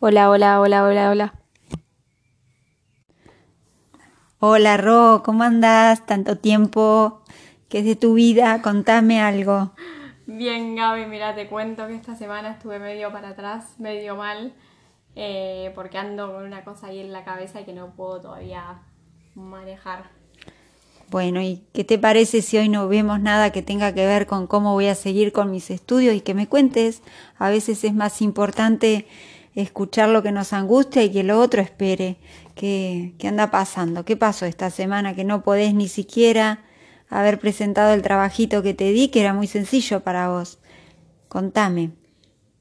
Hola, 0.00 0.30
hola, 0.30 0.60
hola, 0.60 0.84
hola, 0.84 1.10
hola. 1.10 1.34
Hola 4.38 4.76
Ro, 4.76 5.22
¿cómo 5.24 5.42
andas? 5.42 6.06
Tanto 6.06 6.38
tiempo. 6.38 7.22
¿Qué 7.68 7.80
es 7.80 7.84
de 7.84 7.96
tu 7.96 8.14
vida? 8.14 8.62
Contame 8.62 9.20
algo. 9.20 9.72
Bien, 10.26 10.76
Gaby, 10.76 11.06
mira, 11.06 11.34
te 11.34 11.48
cuento 11.48 11.88
que 11.88 11.96
esta 11.96 12.14
semana 12.14 12.52
estuve 12.52 12.78
medio 12.78 13.10
para 13.10 13.30
atrás, 13.30 13.74
medio 13.80 14.14
mal, 14.14 14.54
eh, 15.16 15.72
porque 15.74 15.98
ando 15.98 16.32
con 16.32 16.44
una 16.44 16.62
cosa 16.62 16.86
ahí 16.86 17.00
en 17.00 17.12
la 17.12 17.24
cabeza 17.24 17.60
y 17.60 17.64
que 17.64 17.72
no 17.72 17.96
puedo 17.96 18.20
todavía 18.20 18.82
manejar. 19.34 20.10
Bueno, 21.10 21.42
¿y 21.42 21.64
qué 21.72 21.82
te 21.82 21.98
parece 21.98 22.40
si 22.42 22.56
hoy 22.56 22.68
no 22.68 22.86
vemos 22.86 23.18
nada 23.18 23.50
que 23.50 23.62
tenga 23.62 23.92
que 23.92 24.06
ver 24.06 24.28
con 24.28 24.46
cómo 24.46 24.74
voy 24.74 24.86
a 24.86 24.94
seguir 24.94 25.32
con 25.32 25.50
mis 25.50 25.70
estudios 25.72 26.14
y 26.14 26.20
que 26.20 26.34
me 26.34 26.46
cuentes? 26.46 27.02
A 27.36 27.50
veces 27.50 27.82
es 27.82 27.94
más 27.94 28.22
importante 28.22 29.08
escuchar 29.54 30.08
lo 30.08 30.22
que 30.22 30.32
nos 30.32 30.52
angustia 30.52 31.02
y 31.02 31.12
que 31.12 31.22
lo 31.22 31.40
otro 31.40 31.60
espere. 31.60 32.16
¿Qué, 32.54 33.14
qué 33.18 33.28
anda 33.28 33.50
pasando? 33.50 34.04
¿Qué 34.04 34.16
pasó 34.16 34.46
esta 34.46 34.70
semana 34.70 35.14
que 35.14 35.24
no 35.24 35.42
podés 35.42 35.74
ni 35.74 35.88
siquiera 35.88 36.64
haber 37.08 37.38
presentado 37.38 37.94
el 37.94 38.02
trabajito 38.02 38.62
que 38.62 38.74
te 38.74 38.90
di, 38.92 39.08
que 39.08 39.20
era 39.20 39.34
muy 39.34 39.46
sencillo 39.46 40.00
para 40.00 40.28
vos? 40.28 40.58
Contame. 41.28 41.92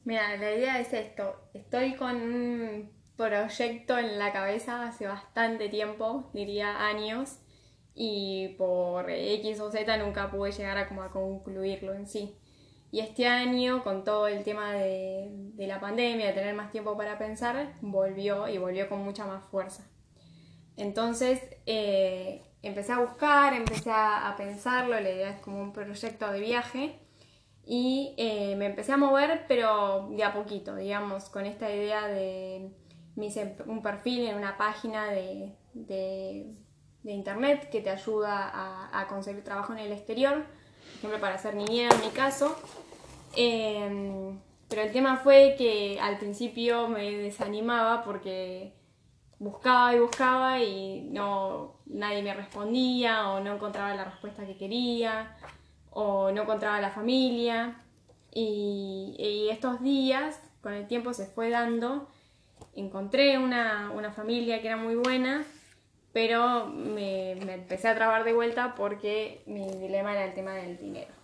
Mira, 0.03 0.37
la 0.37 0.55
idea 0.55 0.79
es 0.79 0.93
esto. 0.93 1.35
Estoy 1.53 1.95
con 1.95 2.15
un 2.15 2.91
proyecto 3.17 3.97
en 3.97 4.19
la 4.19 4.31
cabeza 4.31 4.87
hace 4.87 5.07
bastante 5.07 5.69
tiempo, 5.69 6.29
diría 6.33 6.87
años, 6.87 7.39
y 7.93 8.55
por 8.57 9.09
X 9.09 9.59
o 9.59 9.71
Z 9.71 9.97
nunca 9.97 10.29
pude 10.31 10.51
llegar 10.51 10.77
a, 10.77 10.87
como 10.87 11.01
a 11.01 11.11
concluirlo 11.11 11.93
en 11.93 12.07
sí. 12.07 12.35
Y 12.89 13.01
este 13.01 13.27
año, 13.27 13.83
con 13.83 14.03
todo 14.03 14.27
el 14.27 14.43
tema 14.43 14.73
de, 14.73 15.29
la 15.57 15.79
pandemia, 15.79 16.27
de 16.27 16.33
tener 16.33 16.55
más 16.55 16.71
tiempo 16.71 16.95
para 16.95 17.17
pensar, 17.17 17.75
volvió 17.81 18.47
y 18.47 18.57
volvió 18.57 18.87
con 18.87 19.03
mucha 19.03 19.25
más 19.25 19.43
fuerza. 19.51 19.83
Entonces 20.77 21.41
eh, 21.65 22.43
empecé 22.61 22.93
a 22.93 22.99
buscar, 22.99 23.53
empecé 23.53 23.91
a, 23.91 24.33
pensarlo, 24.37 24.99
la 24.99 25.09
idea 25.09 25.31
es 25.31 25.41
como 25.41 25.59
un 25.61 25.73
proyecto 25.73 26.31
de 26.31 26.39
viaje 26.39 26.99
y 27.65 28.13
eh, 28.17 28.55
me 28.55 28.67
empecé 28.67 28.93
a 28.93 28.97
mover, 28.97 29.45
pero 29.47 30.07
de 30.11 30.23
a 30.23 30.33
poquito, 30.33 30.75
digamos, 30.75 31.25
con 31.29 31.45
esta 31.45 31.69
idea 31.69 32.07
de 32.07 32.71
me 33.15 33.25
hice 33.25 33.57
un 33.65 33.81
perfil 33.81 34.27
en 34.27 34.35
una 34.35 34.57
página 34.57 35.09
de, 35.09 35.55
de, 35.73 36.53
de 37.01 37.11
internet 37.11 37.69
que 37.71 37.81
te 37.81 37.89
ayuda 37.89 38.47
a, 38.47 39.01
a 39.01 39.07
conseguir 39.07 39.43
trabajo 39.43 39.73
en 39.73 39.79
el 39.79 39.91
exterior 39.91 40.45
por 41.01 41.11
ejemplo, 41.11 41.19
para 41.19 41.37
ser 41.37 41.55
niñera 41.55 41.93
en 41.95 42.01
mi 42.01 42.09
caso. 42.09 42.55
Eh, 43.39 44.35
pero 44.67 44.81
el 44.81 44.91
tema 44.91 45.17
fue 45.17 45.53
que 45.57 45.99
al 46.01 46.17
principio 46.17 46.87
me 46.87 47.11
desanimaba 47.11 48.03
porque 48.03 48.73
buscaba 49.37 49.95
y 49.95 49.99
buscaba 49.99 50.59
y 50.59 51.07
no 51.11 51.75
nadie 51.85 52.23
me 52.23 52.33
respondía 52.33 53.29
o 53.29 53.39
no 53.39 53.53
encontraba 53.53 53.93
la 53.93 54.05
respuesta 54.05 54.47
que 54.47 54.57
quería 54.57 55.37
o 55.91 56.31
no 56.31 56.41
encontraba 56.41 56.81
la 56.81 56.89
familia 56.89 57.83
y, 58.33 59.47
estos 59.51 59.81
días 59.81 60.41
con 60.61 60.73
el 60.73 60.87
tiempo 60.87 61.13
se 61.13 61.27
fue 61.27 61.49
dando 61.49 62.07
encontré 62.75 63.37
una, 63.37 63.91
una 63.91 64.11
familia 64.11 64.61
que 64.61 64.67
era 64.67 64.77
muy 64.77 64.95
buena 64.95 65.45
pero 66.11 66.65
me, 66.65 67.33
empecé 67.33 67.87
a 67.89 67.95
trabar 67.95 68.23
de 68.23 68.33
vuelta 68.33 68.73
porque 68.75 69.43
mi 69.45 69.69
dilema 69.69 70.13
era 70.13 70.25
el 70.25 70.33
tema 70.33 70.53
del 70.53 70.75
dinero. 70.75 71.16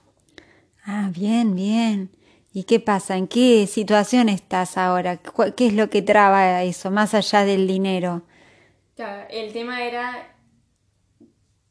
Ah, 0.85 1.09
bien, 1.13 1.55
bien. 1.55 2.11
¿Y 2.53 2.65
qué 2.65 2.79
pasa? 2.79 3.17
¿En 3.17 3.27
qué 3.27 3.67
situación 3.67 4.29
estás 4.29 4.77
ahora? 4.77 5.17
¿Qué 5.55 5.67
es 5.67 5.73
lo 5.73 5.89
que 5.89 6.01
traba 6.01 6.61
eso, 6.63 6.91
más 6.91 7.13
allá 7.13 7.45
del 7.45 7.67
dinero? 7.67 8.23
El 9.29 9.51
tema 9.53 9.83
era 9.83 10.35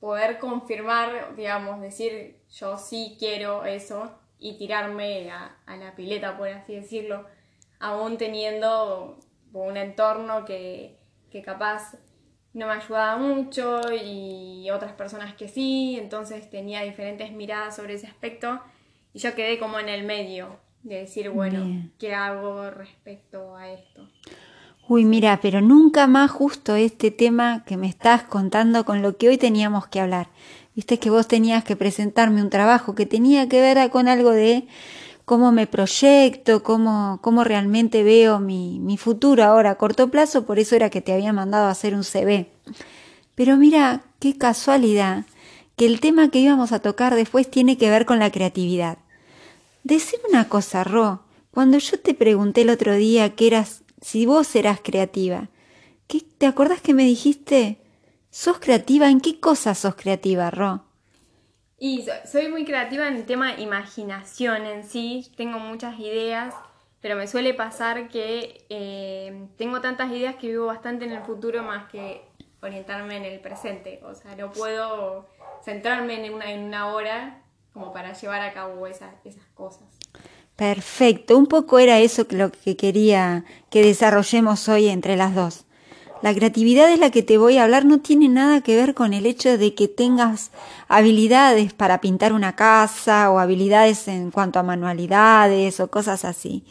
poder 0.01 0.39
confirmar, 0.39 1.37
digamos, 1.37 1.81
decir 1.81 2.41
yo 2.51 2.77
sí 2.79 3.17
quiero 3.19 3.65
eso 3.65 4.19
y 4.39 4.59
tirarme 4.59 5.31
a, 5.31 5.57
a 5.67 5.77
la 5.77 5.95
pileta, 5.95 6.37
por 6.37 6.49
así 6.49 6.75
decirlo, 6.75 7.27
aún 7.79 8.19
teniendo 8.19 9.21
un 9.53 9.77
entorno 9.77 10.45
que, 10.45 10.99
que 11.31 11.43
capaz 11.43 11.97
no 12.55 12.67
me 12.67 12.73
ayudaba 12.73 13.17
mucho 13.17 13.81
y 13.93 14.69
otras 14.71 14.93
personas 14.93 15.35
que 15.35 15.49
sí, 15.49 15.97
entonces 15.99 16.51
tenía 16.51 16.83
diferentes 16.83 17.31
miradas 17.31 17.77
sobre 17.77 17.95
ese 17.95 18.09
aspecto 18.09 18.61
y 19.15 19.19
yo 19.19 19.35
quedé 19.35 19.59
como 19.59 19.79
en 19.79 19.89
el 19.89 20.05
medio 20.05 20.57
de 20.83 20.97
decir, 20.97 21.31
bueno, 21.31 21.65
Bien. 21.65 21.93
¿qué 21.99 22.15
hago 22.15 22.71
respecto 22.71 23.57
a 23.57 23.71
esto? 23.71 24.09
Uy, 24.89 25.05
mira, 25.05 25.41
pero 25.41 25.61
nunca 25.61 26.07
más 26.07 26.31
justo 26.31 26.75
este 26.75 27.11
tema 27.11 27.65
que 27.65 27.77
me 27.77 27.87
estás 27.87 28.25
contando 28.25 28.85
con 28.85 29.01
lo 29.01 29.17
que 29.17 29.29
hoy 29.29 29.39
teníamos 29.39 29.87
que 29.87 30.01
hablar. 30.01 30.29
Viste 30.75 30.99
que 30.99 31.11
vos 31.11 31.29
tenías 31.29 31.65
que 31.65 31.77
presentarme 31.77 32.43
un 32.43 32.51
trabajo 32.51 32.95
que 32.95 33.07
tenía 33.07 33.49
que 33.49 33.61
ver 33.61 33.91
con 33.91 34.09
algo 34.09 34.31
de 34.31 34.67
cómo 35.25 35.53
me 35.53 35.67
proyecto, 35.67 36.63
cómo, 36.63 37.21
cómo 37.23 37.45
realmente 37.45 38.03
veo 38.03 38.41
mi, 38.41 38.81
mi 38.81 38.97
futuro 38.97 39.45
ahora 39.45 39.71
a 39.71 39.75
corto 39.77 40.11
plazo, 40.11 40.45
por 40.45 40.59
eso 40.59 40.75
era 40.75 40.91
que 40.91 41.01
te 41.01 41.13
había 41.13 41.33
mandado 41.33 41.67
a 41.67 41.71
hacer 41.71 41.95
un 41.95 42.05
CV. 42.05 42.51
Pero 43.35 43.57
mira, 43.57 44.03
qué 44.19 44.37
casualidad, 44.37 45.25
que 45.77 45.87
el 45.87 46.01
tema 46.01 46.31
que 46.31 46.41
íbamos 46.41 46.73
a 46.73 46.81
tocar 46.81 47.15
después 47.15 47.51
tiene 47.51 47.79
que 47.79 47.89
ver 47.89 48.05
con 48.05 48.19
la 48.19 48.31
creatividad. 48.31 48.99
Decime 49.85 50.23
una 50.29 50.49
cosa, 50.49 50.85
Ro, 50.85 51.25
cuando 51.51 51.79
yo 51.79 51.99
te 51.99 52.15
pregunté 52.15 52.63
el 52.63 52.71
otro 52.71 52.95
día 52.95 53.35
que 53.35 53.49
eras, 53.49 53.83
si 54.01 54.27
vos 54.27 54.55
eras 54.55 54.81
creativa, 54.81 55.49
¿qué, 56.07 56.21
¿te 56.21 56.47
acordás 56.47 56.81
que 56.81 56.95
me 56.95 57.05
dijiste? 57.05 57.79
¿Sos 58.31 58.61
creativa? 58.61 59.11
¿En 59.11 59.21
qué 59.21 59.41
cosas 59.41 59.79
sos 59.79 59.97
creativa, 59.97 60.51
Ro? 60.51 60.85
Y 61.79 62.07
soy 62.31 62.49
muy 62.49 62.65
creativa 62.65 63.09
en 63.09 63.17
el 63.17 63.27
tema 63.27 63.59
imaginación 63.59 64.67
en 64.67 64.85
sí, 64.85 65.33
tengo 65.37 65.59
muchas 65.59 65.99
ideas, 65.99 66.55
pero 67.01 67.17
me 67.17 67.27
suele 67.27 67.53
pasar 67.53 68.09
que 68.09 68.65
eh, 68.69 69.49
tengo 69.57 69.81
tantas 69.81 70.13
ideas 70.13 70.37
que 70.37 70.47
vivo 70.47 70.67
bastante 70.67 71.07
en 71.07 71.11
el 71.11 71.25
futuro 71.25 71.65
más 71.65 71.91
que 71.91 72.23
orientarme 72.63 73.17
en 73.17 73.25
el 73.25 73.41
presente. 73.41 74.01
O 74.05 74.15
sea, 74.15 74.37
no 74.37 74.53
puedo 74.53 75.29
centrarme 75.65 76.25
en 76.25 76.33
una, 76.33 76.53
en 76.53 76.63
una 76.63 76.95
hora 76.95 77.42
como 77.73 77.93
para 77.93 78.13
llevar 78.13 78.43
a 78.43 78.53
cabo 78.53 78.87
esas, 78.87 79.15
esas 79.25 79.45
cosas. 79.55 79.83
Perfecto, 80.57 81.39
un 81.39 81.47
poco 81.47 81.79
era 81.79 81.99
eso 81.99 82.27
lo 82.31 82.53
que 82.53 82.77
quería 82.77 83.45
que 83.71 83.83
desarrollemos 83.83 84.69
hoy 84.69 84.89
entre 84.89 85.17
las 85.17 85.35
dos. 85.35 85.65
La 86.23 86.33
creatividad 86.33 86.89
es 86.89 87.01
la 87.01 87.11
que 87.11 87.25
te 87.25 87.37
voy 87.37 87.59
a 87.59 87.65
hablar, 87.65 87.85
no 87.85 87.99
tiene 87.99 88.29
nada 88.29 88.61
que 88.61 88.77
ver 88.77 88.95
con 88.95 89.13
el 89.13 89.27
hecho 89.27 89.59
de 89.59 89.75
que 89.75 89.89
tengas 89.89 90.53
habilidades 90.87 91.73
para 91.73 92.01
pintar 92.01 92.33
una 92.33 92.55
casa 92.55 93.29
o 93.33 93.41
habilidades 93.41 94.07
en 94.07 94.31
cuanto 94.31 94.61
a 94.61 94.63
manualidades 94.63 95.81
o 95.81 95.91
cosas 95.91 96.25
así. 96.25 96.65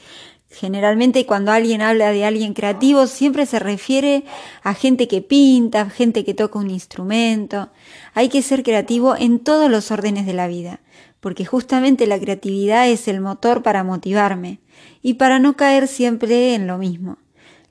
Generalmente 0.52 1.26
cuando 1.26 1.54
alguien 1.54 1.82
habla 1.82 2.12
de 2.12 2.26
alguien 2.26 2.54
creativo 2.54 3.08
siempre 3.08 3.46
se 3.46 3.58
refiere 3.58 4.26
a 4.64 4.74
gente 4.74 5.08
que 5.08 5.22
pinta, 5.22 5.90
gente 5.90 6.26
que 6.26 6.34
toca 6.34 6.60
un 6.60 6.70
instrumento. 6.70 7.70
Hay 8.14 8.28
que 8.28 8.42
ser 8.42 8.62
creativo 8.62 9.16
en 9.16 9.40
todos 9.40 9.72
los 9.72 9.92
órdenes 9.92 10.26
de 10.26 10.34
la 10.34 10.48
vida, 10.48 10.82
porque 11.22 11.46
justamente 11.46 12.06
la 12.06 12.20
creatividad 12.20 12.90
es 12.90 13.08
el 13.08 13.22
motor 13.22 13.64
para 13.64 13.86
motivarme 13.86 14.60
y 15.02 15.14
para 15.14 15.40
no 15.40 15.56
caer 15.56 15.88
siempre 15.88 16.54
en 16.54 16.68
lo 16.68 16.78
mismo. 16.78 17.18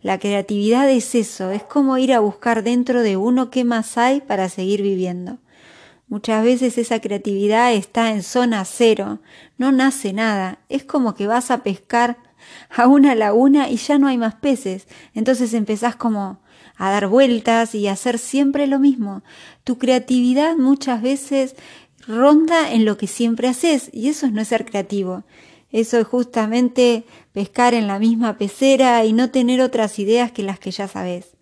La 0.01 0.19
creatividad 0.19 0.89
es 0.89 1.15
eso, 1.15 1.51
es 1.51 1.63
como 1.63 1.99
ir 1.99 2.15
a 2.15 2.21
buscar 2.21 2.63
dentro 2.63 3.03
de 3.03 3.19
uno 3.19 3.51
qué 3.51 3.65
más 3.65 3.99
hay 3.99 4.23
para 4.23 4.49
seguir 4.49 4.81
viviendo. 4.81 5.37
Muchas 6.09 6.43
veces 6.43 6.79
esa 6.79 6.99
creatividad 7.01 7.75
está 7.75 8.11
en 8.11 8.23
zona 8.23 8.65
cero, 8.65 9.19
no 9.59 9.71
nace 9.71 10.15
nada, 10.15 10.61
es 10.71 10.83
como 10.83 11.15
que 11.15 11.27
vas 11.27 11.51
a 11.51 11.63
pescar 11.63 12.17
a 12.77 12.87
una 12.87 13.15
laguna 13.15 13.69
y 13.69 13.77
ya 13.77 13.99
no 13.99 14.09
hay 14.09 14.19
más 14.19 14.35
peces, 14.37 14.87
entonces 15.15 15.55
empezás 15.55 15.97
como 15.97 16.41
a 16.77 16.91
dar 16.91 17.09
vueltas 17.09 17.75
y 17.75 17.89
a 17.89 17.93
hacer 17.93 18.19
siempre 18.19 18.67
lo 18.67 18.79
mismo. 18.79 19.23
Tu 19.65 19.77
creatividad 19.79 20.57
muchas 20.57 21.03
veces 21.03 21.55
ronda 22.07 22.73
en 22.73 22.85
lo 22.85 22.97
que 22.97 23.07
siempre 23.07 23.49
haces 23.49 23.91
y 23.93 24.09
eso 24.09 24.29
no 24.31 24.41
es 24.41 24.49
ser 24.49 24.65
creativo. 24.65 25.25
Eso 25.71 25.99
es 25.99 26.07
justamente 26.07 27.05
pescar 27.33 27.75
en 27.75 27.87
la 27.87 27.99
misma 27.99 28.39
pecera 28.39 29.05
y 29.05 29.13
no 29.13 29.31
tener 29.31 29.61
otras 29.61 29.99
ideas 29.99 30.33
que 30.33 30.43
las 30.43 30.59
que 30.59 30.71
ya 30.71 30.89
sabes. 30.89 31.37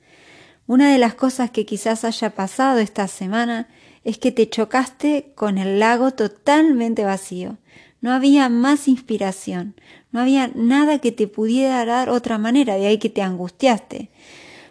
Una 0.66 0.92
de 0.92 0.98
las 0.98 1.14
cosas 1.14 1.50
que 1.50 1.64
quizás 1.64 2.04
haya 2.04 2.34
pasado 2.34 2.78
esta 2.78 3.08
semana 3.08 3.68
es 4.04 4.18
que 4.18 4.32
te 4.32 4.48
chocaste 4.50 5.32
con 5.34 5.56
el 5.56 5.78
lago 5.78 6.10
totalmente 6.10 7.04
vacío. 7.04 7.56
No 8.00 8.12
había 8.12 8.48
más 8.48 8.86
inspiración, 8.86 9.74
no 10.10 10.20
había 10.20 10.50
nada 10.54 10.98
que 10.98 11.12
te 11.12 11.28
pudiera 11.28 11.84
dar 11.84 12.08
otra 12.08 12.38
manera, 12.38 12.76
de 12.76 12.86
ahí 12.86 12.98
que 12.98 13.10
te 13.10 13.22
angustiaste. 13.22 14.10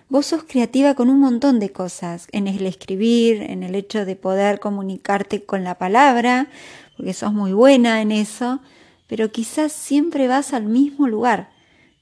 Vos 0.10 0.28
sos 0.28 0.44
creativa 0.44 0.96
con 0.96 1.10
un 1.10 1.20
montón 1.20 1.60
de 1.60 1.72
cosas, 1.72 2.28
en 2.32 2.48
el 2.48 2.66
escribir, 2.66 3.42
en 3.42 3.64
el 3.64 3.76
hecho 3.76 4.06
de 4.06 4.16
poder 4.16 4.60
comunicarte 4.60 5.44
con 5.44 5.64
la 5.64 5.78
palabra, 5.78 6.48
porque 6.96 7.14
sos 7.14 7.34
muy 7.34 7.54
buena 7.54 8.02
en 8.02 8.12
eso, 8.12 8.62
pero 9.08 9.32
quizás 9.32 9.72
siempre 9.72 10.28
vas 10.28 10.54
al 10.54 10.66
mismo 10.66 11.08
lugar. 11.08 11.52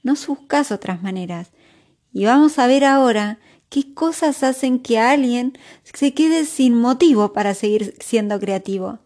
No 0.02 0.14
buscas 0.26 0.70
otras 0.70 1.02
maneras. 1.02 1.50
Y 2.12 2.24
vamos 2.24 2.58
a 2.58 2.66
ver 2.66 2.84
ahora 2.84 3.40
qué 3.68 3.92
cosas 3.92 4.42
hacen 4.42 4.78
que 4.78 4.98
alguien 4.98 5.58
se 5.82 6.14
quede 6.14 6.44
sin 6.44 6.74
motivo 6.74 7.32
para 7.32 7.54
seguir 7.54 7.96
siendo 8.00 8.38
creativo. 8.38 9.00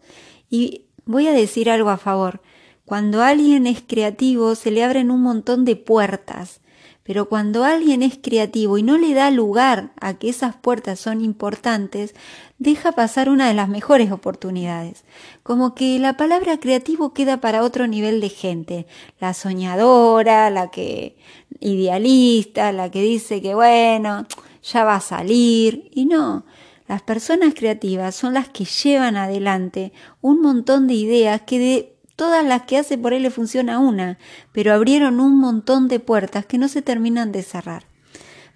Y 0.50 0.86
voy 1.06 1.26
a 1.26 1.32
decir 1.32 1.70
algo 1.70 1.88
a 1.88 1.96
favor. 1.96 2.42
Cuando 2.90 3.22
alguien 3.22 3.68
es 3.68 3.84
creativo 3.86 4.56
se 4.56 4.72
le 4.72 4.82
abren 4.82 5.12
un 5.12 5.22
montón 5.22 5.64
de 5.64 5.76
puertas, 5.76 6.60
pero 7.04 7.28
cuando 7.28 7.62
alguien 7.62 8.02
es 8.02 8.18
creativo 8.20 8.78
y 8.78 8.82
no 8.82 8.98
le 8.98 9.14
da 9.14 9.30
lugar 9.30 9.92
a 10.00 10.14
que 10.14 10.28
esas 10.28 10.56
puertas 10.56 10.98
son 10.98 11.20
importantes, 11.20 12.16
deja 12.58 12.90
pasar 12.90 13.28
una 13.28 13.46
de 13.46 13.54
las 13.54 13.68
mejores 13.68 14.10
oportunidades. 14.10 15.04
Como 15.44 15.76
que 15.76 16.00
la 16.00 16.16
palabra 16.16 16.58
creativo 16.58 17.14
queda 17.14 17.40
para 17.40 17.62
otro 17.62 17.86
nivel 17.86 18.20
de 18.20 18.28
gente, 18.28 18.86
la 19.20 19.34
soñadora, 19.34 20.50
la 20.50 20.72
que 20.72 21.16
idealista, 21.60 22.72
la 22.72 22.90
que 22.90 23.02
dice 23.02 23.40
que 23.40 23.54
bueno, 23.54 24.26
ya 24.64 24.82
va 24.82 24.96
a 24.96 25.00
salir, 25.00 25.92
y 25.94 26.06
no, 26.06 26.44
las 26.88 27.02
personas 27.02 27.54
creativas 27.54 28.16
son 28.16 28.34
las 28.34 28.48
que 28.48 28.64
llevan 28.64 29.16
adelante 29.16 29.92
un 30.20 30.42
montón 30.42 30.88
de 30.88 30.94
ideas 30.94 31.42
que 31.42 31.60
de 31.60 31.89
todas 32.20 32.44
las 32.44 32.64
que 32.64 32.76
hace 32.76 32.98
por 32.98 33.14
él 33.14 33.22
le 33.22 33.30
funciona 33.30 33.78
una, 33.78 34.18
pero 34.52 34.74
abrieron 34.74 35.20
un 35.20 35.38
montón 35.38 35.88
de 35.88 36.00
puertas 36.00 36.44
que 36.44 36.58
no 36.58 36.68
se 36.68 36.82
terminan 36.82 37.32
de 37.32 37.42
cerrar. 37.42 37.86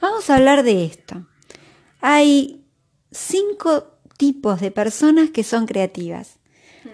Vamos 0.02 0.28
a 0.28 0.37
hablar 0.37 0.64
de 0.64 0.84
esto. 0.84 1.26
Hay 2.02 2.62
cinco 3.11 3.96
tipos 4.19 4.61
de 4.61 4.70
personas 4.70 5.31
que 5.31 5.44
son 5.44 5.64
creativas. 5.64 6.40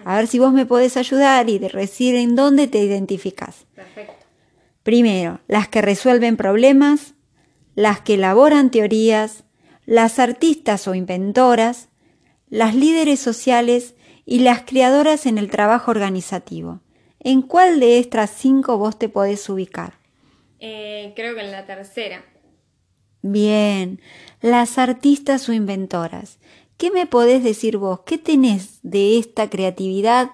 A 0.05 0.15
ver 0.15 0.27
si 0.27 0.39
vos 0.39 0.53
me 0.53 0.65
podés 0.65 0.95
ayudar 0.95 1.49
y 1.49 1.59
de 1.59 1.67
decir 1.67 2.15
en 2.15 2.37
dónde 2.37 2.67
te 2.67 2.81
identificas. 2.81 3.65
Perfecto. 3.75 4.25
Primero, 4.83 5.41
las 5.49 5.67
que 5.67 5.81
resuelven 5.81 6.37
problemas, 6.37 7.15
las 7.75 7.99
que 7.99 8.13
elaboran 8.13 8.71
teorías, 8.71 9.43
las 9.85 10.19
artistas 10.19 10.87
o 10.87 10.95
inventoras, 10.95 11.89
las 12.49 12.75
líderes 12.75 13.19
sociales 13.19 13.93
y 14.31 14.39
las 14.39 14.61
creadoras 14.61 15.25
en 15.25 15.37
el 15.37 15.49
trabajo 15.49 15.91
organizativo. 15.91 16.79
¿En 17.19 17.41
cuál 17.41 17.81
de 17.81 17.99
estas 17.99 18.29
cinco 18.29 18.77
vos 18.77 18.97
te 18.97 19.09
podés 19.09 19.49
ubicar? 19.49 19.95
Eh, 20.61 21.11
creo 21.17 21.35
que 21.35 21.41
en 21.41 21.51
la 21.51 21.65
tercera. 21.65 22.23
Bien, 23.21 23.99
las 24.39 24.77
artistas 24.77 25.49
o 25.49 25.53
inventoras. 25.53 26.39
¿Qué 26.77 26.91
me 26.91 27.07
podés 27.07 27.43
decir 27.43 27.75
vos? 27.75 28.03
¿Qué 28.05 28.17
tenés 28.17 28.79
de 28.83 29.17
esta 29.17 29.49
creatividad 29.49 30.31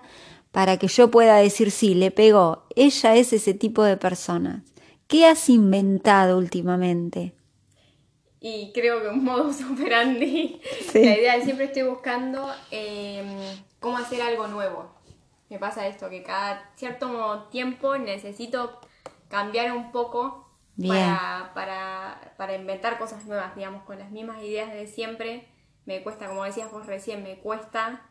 para 0.51 0.77
que 0.77 0.89
yo 0.89 1.09
pueda 1.09 1.37
decir 1.37 1.71
sí, 1.71 1.95
le 1.95 2.11
pegó? 2.11 2.67
Ella 2.75 3.15
es 3.15 3.33
ese 3.33 3.55
tipo 3.55 3.81
de 3.81 3.97
persona. 3.97 4.63
¿Qué 5.07 5.25
has 5.25 5.49
inventado 5.49 6.37
últimamente? 6.37 7.33
Y 8.39 8.71
creo 8.73 9.01
que 9.01 9.07
un 9.07 9.23
modo 9.23 9.49
operandi. 9.73 10.61
La 10.93 10.99
idea 10.99 11.35
es 11.35 11.45
siempre 11.45 11.65
estoy 11.65 11.81
buscando 11.81 12.47
em, 12.69 13.25
cómo 13.79 13.97
hacer 13.97 14.21
algo 14.21 14.47
nuevo. 14.47 14.91
Me 15.49 15.59
pasa 15.59 15.87
esto, 15.87 16.09
que 16.09 16.23
cada 16.23 16.71
cierto 16.75 17.47
tiempo 17.51 17.97
necesito 17.97 18.79
cambiar 19.29 19.71
un 19.71 19.91
poco 19.91 20.49
para, 20.87 21.51
para, 21.53 22.33
para 22.37 22.55
inventar 22.55 22.97
cosas 22.97 23.25
nuevas, 23.25 23.55
digamos, 23.55 23.83
con 23.83 23.97
las 23.97 24.11
mismas 24.11 24.41
ideas 24.43 24.71
de 24.73 24.87
siempre 24.87 25.47
me 25.87 26.03
cuesta, 26.03 26.27
como 26.27 26.43
decías 26.43 26.69
vos 26.69 26.85
recién, 26.85 27.23
me 27.23 27.37
cuesta, 27.37 28.01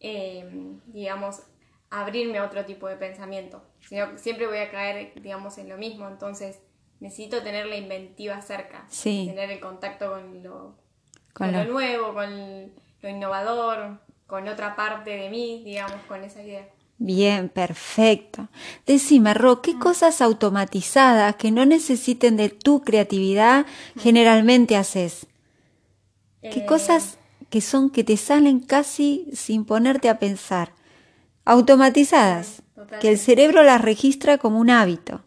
em, 0.00 0.80
digamos, 0.86 1.42
abrirme 1.90 2.38
a 2.38 2.44
otro 2.44 2.64
tipo 2.64 2.88
de 2.88 2.96
pensamiento. 2.96 3.62
Sino 3.86 4.16
siempre 4.16 4.46
voy 4.46 4.56
a 4.58 4.70
caer, 4.70 5.12
digamos, 5.20 5.58
en 5.58 5.68
lo 5.68 5.76
mismo. 5.76 6.08
Entonces, 6.08 6.62
necesito 7.00 7.42
tener 7.42 7.66
la 7.66 7.76
inventiva 7.76 8.40
cerca. 8.40 8.86
Tener 9.26 9.50
el 9.50 9.60
contacto 9.60 10.10
con 10.10 10.42
lo, 10.42 10.74
con, 11.34 11.52
lo... 11.52 11.64
nuevo, 11.66 12.14
con 12.14 12.72
lo 13.02 13.08
innovador, 13.08 14.00
con 14.32 14.48
otra 14.48 14.74
parte 14.74 15.10
de 15.10 15.28
mí, 15.28 15.60
digamos, 15.62 16.00
con 16.08 16.24
esa 16.24 16.42
idea. 16.42 16.66
Bien, 16.96 17.50
perfecto. 17.50 18.48
Decime, 18.86 19.34
Ro, 19.34 19.60
¿qué 19.60 19.74
mm. 19.74 19.78
cosas 19.78 20.22
automatizadas 20.22 21.36
que 21.36 21.50
no 21.50 21.66
necesiten 21.66 22.38
de 22.38 22.48
tu 22.48 22.80
creatividad 22.80 23.66
mm. 23.66 24.00
generalmente 24.00 24.74
haces? 24.74 25.26
¿Qué 26.40 26.60
eh, 26.60 26.64
cosas 26.64 27.18
que 27.50 27.60
son 27.60 27.90
que 27.90 28.04
te 28.04 28.16
salen 28.16 28.60
casi 28.60 29.28
sin 29.34 29.66
ponerte 29.66 30.08
a 30.08 30.18
pensar? 30.18 30.72
Automatizadas, 31.44 32.62
que 33.02 33.10
el 33.10 33.18
cerebro 33.18 33.62
las 33.62 33.82
registra 33.82 34.38
como 34.38 34.60
un 34.60 34.70
hábito. 34.70 35.20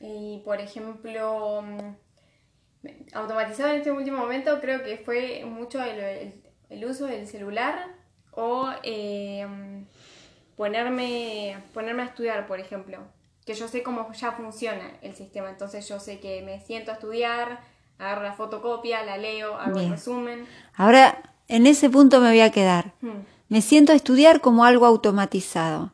Y 0.00 0.42
por 0.44 0.60
ejemplo, 0.60 1.62
mm, 1.62 2.88
automatizado 3.14 3.70
en 3.70 3.76
este 3.76 3.90
último 3.90 4.18
momento 4.18 4.60
creo 4.60 4.82
que 4.82 4.98
fue 4.98 5.46
mucho 5.46 5.80
el, 5.82 6.84
uso 6.84 7.06
del 7.06 7.26
celular 7.26 7.96
o 8.38 8.70
em, 8.84 9.84
ponerme, 10.56 11.58
ponerme 11.74 12.02
a 12.02 12.06
estudiar, 12.06 12.46
por 12.46 12.60
ejemplo. 12.60 12.98
Que 13.44 13.54
yo 13.54 13.66
sé 13.66 13.82
cómo 13.82 14.12
ya 14.12 14.32
funciona 14.32 14.92
el 15.02 15.14
sistema, 15.14 15.50
entonces 15.50 15.88
yo 15.88 15.98
sé 15.98 16.20
que 16.20 16.42
me 16.42 16.60
siento 16.60 16.92
a 16.92 16.94
estudiar, 16.94 17.60
agarro 17.98 18.22
la 18.22 18.34
fotocopia, 18.34 19.02
la 19.04 19.18
leo, 19.18 19.56
hago 19.56 19.80
el 19.80 19.90
resumen. 19.90 20.46
Ahora, 20.76 21.22
en 21.48 21.66
ese 21.66 21.90
punto 21.90 22.20
me 22.20 22.28
voy 22.28 22.40
a 22.40 22.52
quedar. 22.52 22.92
Hmm. 23.00 23.24
Me 23.48 23.60
siento 23.60 23.92
a 23.92 23.96
estudiar 23.96 24.40
como 24.40 24.64
algo 24.64 24.86
automatizado. 24.86 25.92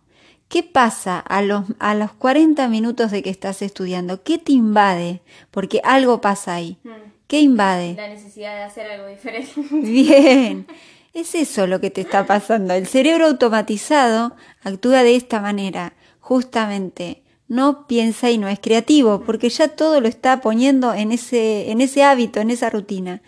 ¿Qué 0.49 0.62
pasa 0.62 1.20
a 1.20 1.40
los, 1.40 1.64
a 1.79 1.94
los 1.94 2.12
40 2.12 2.69
minutos 2.69 3.11
de 3.11 3.23
que 3.23 3.31
estás 3.31 3.62
estudiando? 3.62 4.23
¿Qué 4.23 4.37
te 4.38 4.52
invade? 4.52 5.23
Porque 5.50 5.81
algo 5.82 6.20
pasa 6.20 6.55
ahí. 6.55 6.76
Hmm. 6.85 7.12
¿Qué 7.26 7.40
invade? 7.40 7.94
La 7.94 8.08
necesidad 8.08 8.55
de 8.56 8.62
hacer 8.64 8.90
algo 8.90 9.06
diferente. 9.06 9.52
Bien. 9.70 10.67
Es 11.14 11.37
eso 11.37 11.69
lo 11.69 11.81
que 11.81 11.90
te 11.90 12.00
está 12.00 12.26
pasando. 12.26 12.75
El 12.75 12.88
cerebro 12.88 13.26
automatizado 13.26 14.34
actúa 14.64 15.05
de 15.05 15.14
esta 15.14 15.40
manera, 15.40 15.94
justamente 16.19 17.22
no 17.46 17.87
piensa 17.87 18.32
y 18.32 18.38
no 18.38 18.49
es 18.49 18.58
creativo, 18.58 19.20
porque 19.20 19.49
ya 19.49 19.69
todo 19.69 20.00
lo 20.00 20.08
está 20.08 20.40
poniendo 20.40 20.93
en 20.93 21.12
ese, 21.12 21.70
en 21.70 21.81
ese 21.81 22.02
hábito, 22.02 22.40
en 22.40 22.50
esa 22.50 22.69
rutina. 22.69 23.22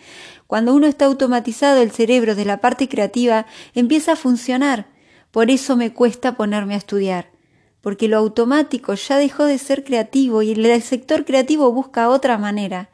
Cuando 0.47 0.73
uno 0.73 0.85
está 0.85 1.05
automatizado, 1.05 1.81
el 1.81 1.91
cerebro 1.91 2.35
de 2.35 2.43
la 2.43 2.57
parte 2.57 2.89
creativa 2.89 3.45
empieza 3.73 4.13
a 4.13 4.17
funcionar. 4.17 4.87
Por 5.31 5.49
eso 5.49 5.77
me 5.77 5.93
cuesta 5.93 6.35
ponerme 6.35 6.73
a 6.73 6.79
estudiar, 6.79 7.31
porque 7.79 8.09
lo 8.09 8.17
automático 8.17 8.95
ya 8.95 9.17
dejó 9.17 9.45
de 9.45 9.59
ser 9.59 9.85
creativo 9.85 10.41
y 10.41 10.51
el 10.51 10.81
sector 10.81 11.23
creativo 11.23 11.71
busca 11.71 12.09
otra 12.09 12.37
manera 12.37 12.89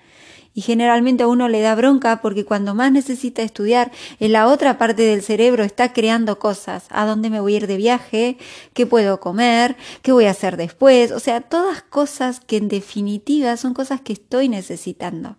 y 0.53 0.61
generalmente 0.61 1.23
a 1.23 1.27
uno 1.27 1.47
le 1.47 1.61
da 1.61 1.75
bronca 1.75 2.21
porque 2.21 2.45
cuando 2.45 2.75
más 2.75 2.91
necesita 2.91 3.41
estudiar, 3.41 3.91
en 4.19 4.33
la 4.33 4.47
otra 4.47 4.77
parte 4.77 5.03
del 5.03 5.23
cerebro 5.23 5.63
está 5.63 5.93
creando 5.93 6.39
cosas. 6.39 6.85
¿A 6.89 7.05
dónde 7.05 7.29
me 7.29 7.39
voy 7.39 7.53
a 7.53 7.57
ir 7.57 7.67
de 7.67 7.77
viaje? 7.77 8.37
¿Qué 8.73 8.85
puedo 8.85 9.19
comer? 9.19 9.75
¿Qué 10.01 10.11
voy 10.11 10.25
a 10.25 10.31
hacer 10.31 10.57
después? 10.57 11.11
O 11.11 11.19
sea, 11.19 11.41
todas 11.41 11.81
cosas 11.81 12.39
que 12.39 12.57
en 12.57 12.67
definitiva 12.67 13.57
son 13.57 13.73
cosas 13.73 14.01
que 14.01 14.13
estoy 14.13 14.49
necesitando. 14.49 15.37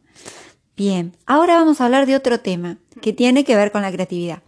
Bien, 0.76 1.16
ahora 1.26 1.54
vamos 1.54 1.80
a 1.80 1.85
hablar 1.85 2.06
de 2.06 2.16
otro 2.16 2.40
tema 2.40 2.78
que 3.00 3.12
tiene 3.12 3.44
que 3.44 3.54
ver 3.54 3.71
con 3.71 3.83
la 3.83 3.92
creatividad. 3.92 4.42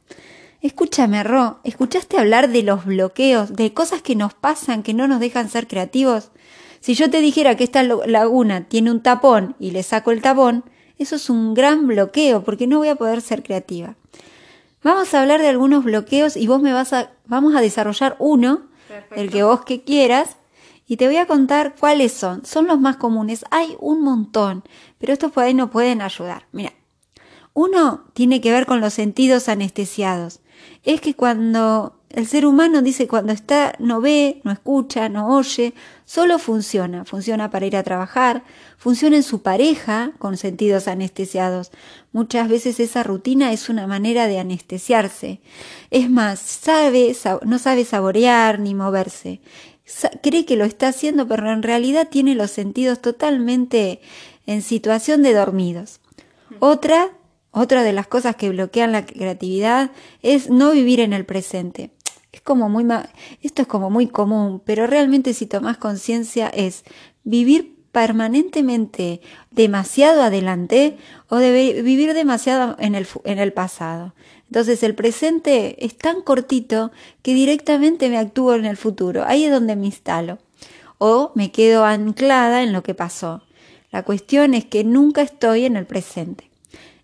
Escúchame, 0.61 1.23
Ro, 1.23 1.61
¿escuchaste 1.63 2.19
hablar 2.19 2.49
de 2.49 2.65
los 2.65 2.85
bloqueos, 2.87 3.55
de 3.55 3.73
cosas 3.73 4.03
que 4.03 4.17
nos 4.17 4.35
pasan 4.35 4.83
que 4.83 4.95
no 4.95 5.07
nos 5.07 5.21
dejan 5.21 5.49
ser 5.49 5.69
creativos? 5.69 6.33
Si 6.81 6.95
yo 6.95 7.11
te 7.11 7.21
dijera 7.21 7.57
que 7.57 7.65
esta 7.65 7.83
laguna 7.83 8.69
tiene 8.69 8.91
un 8.91 9.03
tapón 9.03 9.57
y 9.59 9.71
le 9.71 9.83
saco 9.83 10.11
el 10.11 10.23
tapón, 10.23 10.65
eso 10.99 11.17
es 11.17 11.29
un 11.31 11.55
gran 11.55 11.87
bloqueo 11.87 12.43
porque 12.45 12.67
no 12.67 12.79
voy 12.79 12.89
a 12.89 12.97
poder 12.97 13.21
ser 13.21 13.43
creativa. 13.43 13.97
Vamos 14.83 15.13
a 15.13 15.21
hablar 15.21 15.41
de 15.41 15.49
algunos 15.49 15.85
bloqueos 15.85 16.37
y 16.37 16.47
vos 16.47 16.63
me 16.63 16.73
vas 16.73 16.93
a, 16.93 17.11
vamos 17.27 17.55
a 17.55 17.61
desarrollar 17.61 18.17
uno, 18.19 18.69
el 19.15 19.31
que 19.31 19.43
vos 19.43 19.65
que 19.65 19.83
quieras, 19.83 20.37
y 20.87 20.97
te 20.97 21.07
voy 21.07 21.17
a 21.17 21.27
contar 21.27 21.75
cuáles 21.79 22.13
son. 22.13 22.47
Son 22.47 22.67
los 22.67 22.79
más 22.79 22.97
comunes. 22.97 23.45
Hay 23.51 23.77
un 23.81 24.03
montón, 24.03 24.63
pero 24.99 25.13
estos 25.13 25.33
por 25.33 25.43
ahí 25.43 25.55
no 25.55 25.71
pueden 25.71 26.01
ayudar. 26.01 26.47
Mira, 26.53 26.73
uno 27.53 28.05
tiene 28.13 28.41
que 28.41 28.53
ver 28.53 28.67
con 28.67 28.81
los 28.81 28.95
sentidos 28.95 29.49
anestesiados. 29.49 30.41
Es 30.85 31.01
que 31.01 31.15
cuando 31.15 31.96
el 32.11 32.27
ser 32.27 32.47
humano 32.47 32.83
dice 32.83 33.09
cuando 33.09 33.33
está, 33.33 33.75
no 33.79 34.01
ve, 34.01 34.41
no 34.45 34.53
escucha, 34.53 35.09
no 35.09 35.29
oye, 35.37 35.75
solo 36.05 36.39
funciona. 36.39 37.05
Funciona 37.05 37.51
para 37.51 37.67
ir 37.67 37.77
a 37.77 37.83
trabajar, 37.83 38.45
funciona 38.79 39.17
en 39.17 39.23
su 39.23 39.43
pareja 39.43 40.13
con 40.19 40.37
sentidos 40.37 40.89
anestesiados. 40.89 41.73
Muchas 42.13 42.49
veces 42.49 42.81
esa 42.81 43.03
rutina 43.03 43.53
es 43.53 43.69
una 43.69 43.87
manera 43.87 44.29
de 44.29 44.39
anestesiarse. 44.39 45.41
Es 45.91 46.09
más, 46.09 46.39
sabe, 46.39 47.15
no 47.45 47.59
sabe 47.59 47.85
saborear 47.85 48.61
ni 48.61 48.75
moverse. 48.75 49.41
cree 50.23 50.45
que 50.45 50.57
lo 50.57 50.65
está 50.65 50.89
haciendo, 50.89 51.27
pero 51.27 51.53
en 51.53 51.63
realidad 51.63 52.09
tiene 52.09 52.35
los 52.35 52.51
sentidos 52.51 53.01
totalmente 53.01 54.01
en 54.47 54.63
situación 54.63 55.23
de 55.23 55.35
dormidos. 55.35 56.01
Otra 56.61 57.11
otra 57.59 57.83
de 57.83 57.95
las 57.95 58.07
cosas 58.07 58.37
que 58.37 58.51
bloquean 58.51 58.93
la 58.93 59.07
creatividad 59.07 59.91
es 60.21 60.51
no 60.51 60.73
vivir 60.73 61.01
en 61.01 61.15
el 61.15 61.25
presente. 61.25 61.91
Es 62.37 62.43
como 62.43 62.69
muy 62.69 62.87
esto 63.41 63.63
es 63.63 63.69
como 63.69 63.89
muy 63.89 64.09
común, 64.09 64.61
pero 64.63 64.87
realmente 64.87 65.33
si 65.33 65.47
tomas 65.47 65.79
conciencia 65.79 66.49
es 66.49 66.85
vivir 67.25 67.75
permanentemente 67.93 69.23
demasiado 69.51 70.21
adelante 70.21 70.99
o 71.31 71.39
vivir 71.39 72.13
demasiado 72.13 72.77
en 72.79 72.95
el, 72.95 73.07
en 73.25 73.39
el 73.39 73.55
pasado. 73.55 74.13
Entonces 74.49 74.83
el 74.83 74.95
presente 74.95 75.83
es 75.83 75.97
tan 75.97 76.21
cortito 76.21 76.93
que 77.23 77.33
directamente 77.33 78.11
me 78.11 78.19
actúo 78.19 78.55
en 78.55 78.67
el 78.67 78.77
futuro. 78.77 79.25
Ahí 79.27 79.45
es 79.45 79.51
donde 79.51 79.75
me 79.75 79.87
instalo. 79.87 80.37
O 80.99 81.33
me 81.35 81.51
quedo 81.51 81.87
anclada 81.87 82.63
en 82.63 82.75
lo 82.75 82.83
que 82.83 82.93
pasó. 82.93 83.45
La 83.91 84.03
cuestión 84.03 84.53
es 84.53 84.67
que 84.67 84.85
nunca 84.85 85.23
estoy 85.23 85.65
en 85.65 85.77
el 85.77 85.87
presente. 85.87 86.51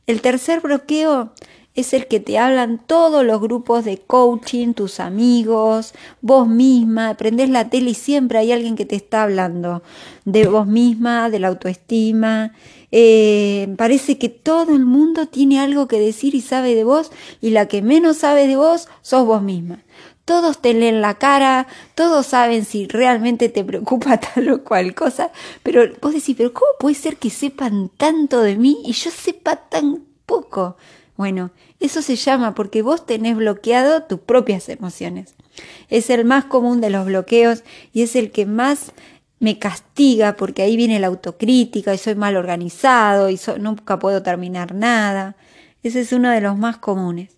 El 0.07 0.21
tercer 0.21 0.61
bloqueo 0.61 1.33
es 1.75 1.95
el 1.95 2.07
que 2.07 2.21
te 2.21 2.39
hablan 2.39 2.79
todos 2.87 3.25
los 3.25 3.41
grupos 3.41 3.85
de 3.85 3.99
coaching, 3.99 4.75
tus 4.75 5.01
amigos, 5.01 5.95
vos 6.21 6.47
misma, 6.47 7.15
prendes 7.15 7.49
la 7.49 7.71
tele 7.71 7.91
y 7.91 7.95
siempre 7.95 8.39
hay 8.39 8.53
alguien 8.53 8.77
que 8.77 8.85
te 8.85 8.97
está 8.97 9.23
hablando 9.23 9.83
de 10.25 10.47
vos 10.47 10.67
misma, 10.67 11.31
de 11.31 11.39
la 11.39 11.49
autoestima. 11.49 12.53
Eh, 12.91 13.75
parece 13.79 14.19
que 14.19 14.29
todo 14.29 14.75
el 14.75 14.85
mundo 14.85 15.27
tiene 15.27 15.61
algo 15.61 15.89
que 15.89 15.99
decir 15.99 16.35
y 16.35 16.43
sabe 16.43 16.75
de 16.75 16.85
vos 16.85 17.11
y 17.41 17.51
la 17.51 17.67
que 17.67 17.81
menos 17.81 18.19
sabe 18.19 18.47
de 18.47 18.57
vos 18.57 18.89
sos 19.01 19.25
vos 19.25 19.43
misma. 19.43 19.83
Todos 20.27 20.61
te 20.61 20.75
leen 20.75 21.01
la 21.01 21.15
cara, 21.15 21.67
todos 21.95 22.27
saben 22.27 22.67
si 22.67 22.87
realmente 22.87 23.49
te 23.49 23.65
preocupa 23.65 24.21
tal 24.35 24.51
o 24.51 24.63
cual 24.63 24.95
cosa, 24.95 25.33
pero 25.63 25.83
vos 26.03 26.13
decís, 26.13 26.37
pero 26.37 26.53
¿cómo 26.53 26.71
puede 26.79 26.95
ser 26.95 27.17
que 27.17 27.31
sepan 27.31 27.89
tanto 27.97 28.43
de 28.43 28.57
mí 28.57 28.83
y 28.85 28.93
yo 28.93 29.11
sepa 29.11 29.57
tan 29.57 30.05
poco? 30.27 30.77
Bueno, 31.17 31.51
eso 31.79 32.03
se 32.03 32.17
llama 32.17 32.55
porque 32.55 32.83
vos 32.83 33.07
tenés 33.07 33.37
bloqueado 33.37 34.05
tus 34.05 34.21
propias 34.21 34.69
emociones. 34.69 35.35
Es 35.89 36.11
el 36.11 36.25
más 36.25 36.47
común 36.47 36.81
de 36.81 36.91
los 36.91 37.07
bloqueos 37.07 37.65
y 37.93 38.03
es 38.03 38.17
el 38.17 38.31
que 38.31 38.47
más 38.47 38.93
me 39.39 39.59
castiga 39.59 40.37
porque 40.37 40.63
ahí 40.63 40.77
viene 40.77 41.01
la 41.01 41.09
autocrítica 41.09 41.93
y 41.93 41.99
soy 41.99 42.15
mal 42.15 42.37
organizado 42.37 43.29
y 43.29 43.39
nunca 43.59 43.99
puedo 43.99 44.23
terminar 44.23 44.75
nada. 44.75 45.37
Ese 45.83 46.01
es 46.01 46.13
uno 46.13 46.31
de 46.31 46.41
los 46.41 46.57
más 46.57 46.79
comunes. 46.79 47.37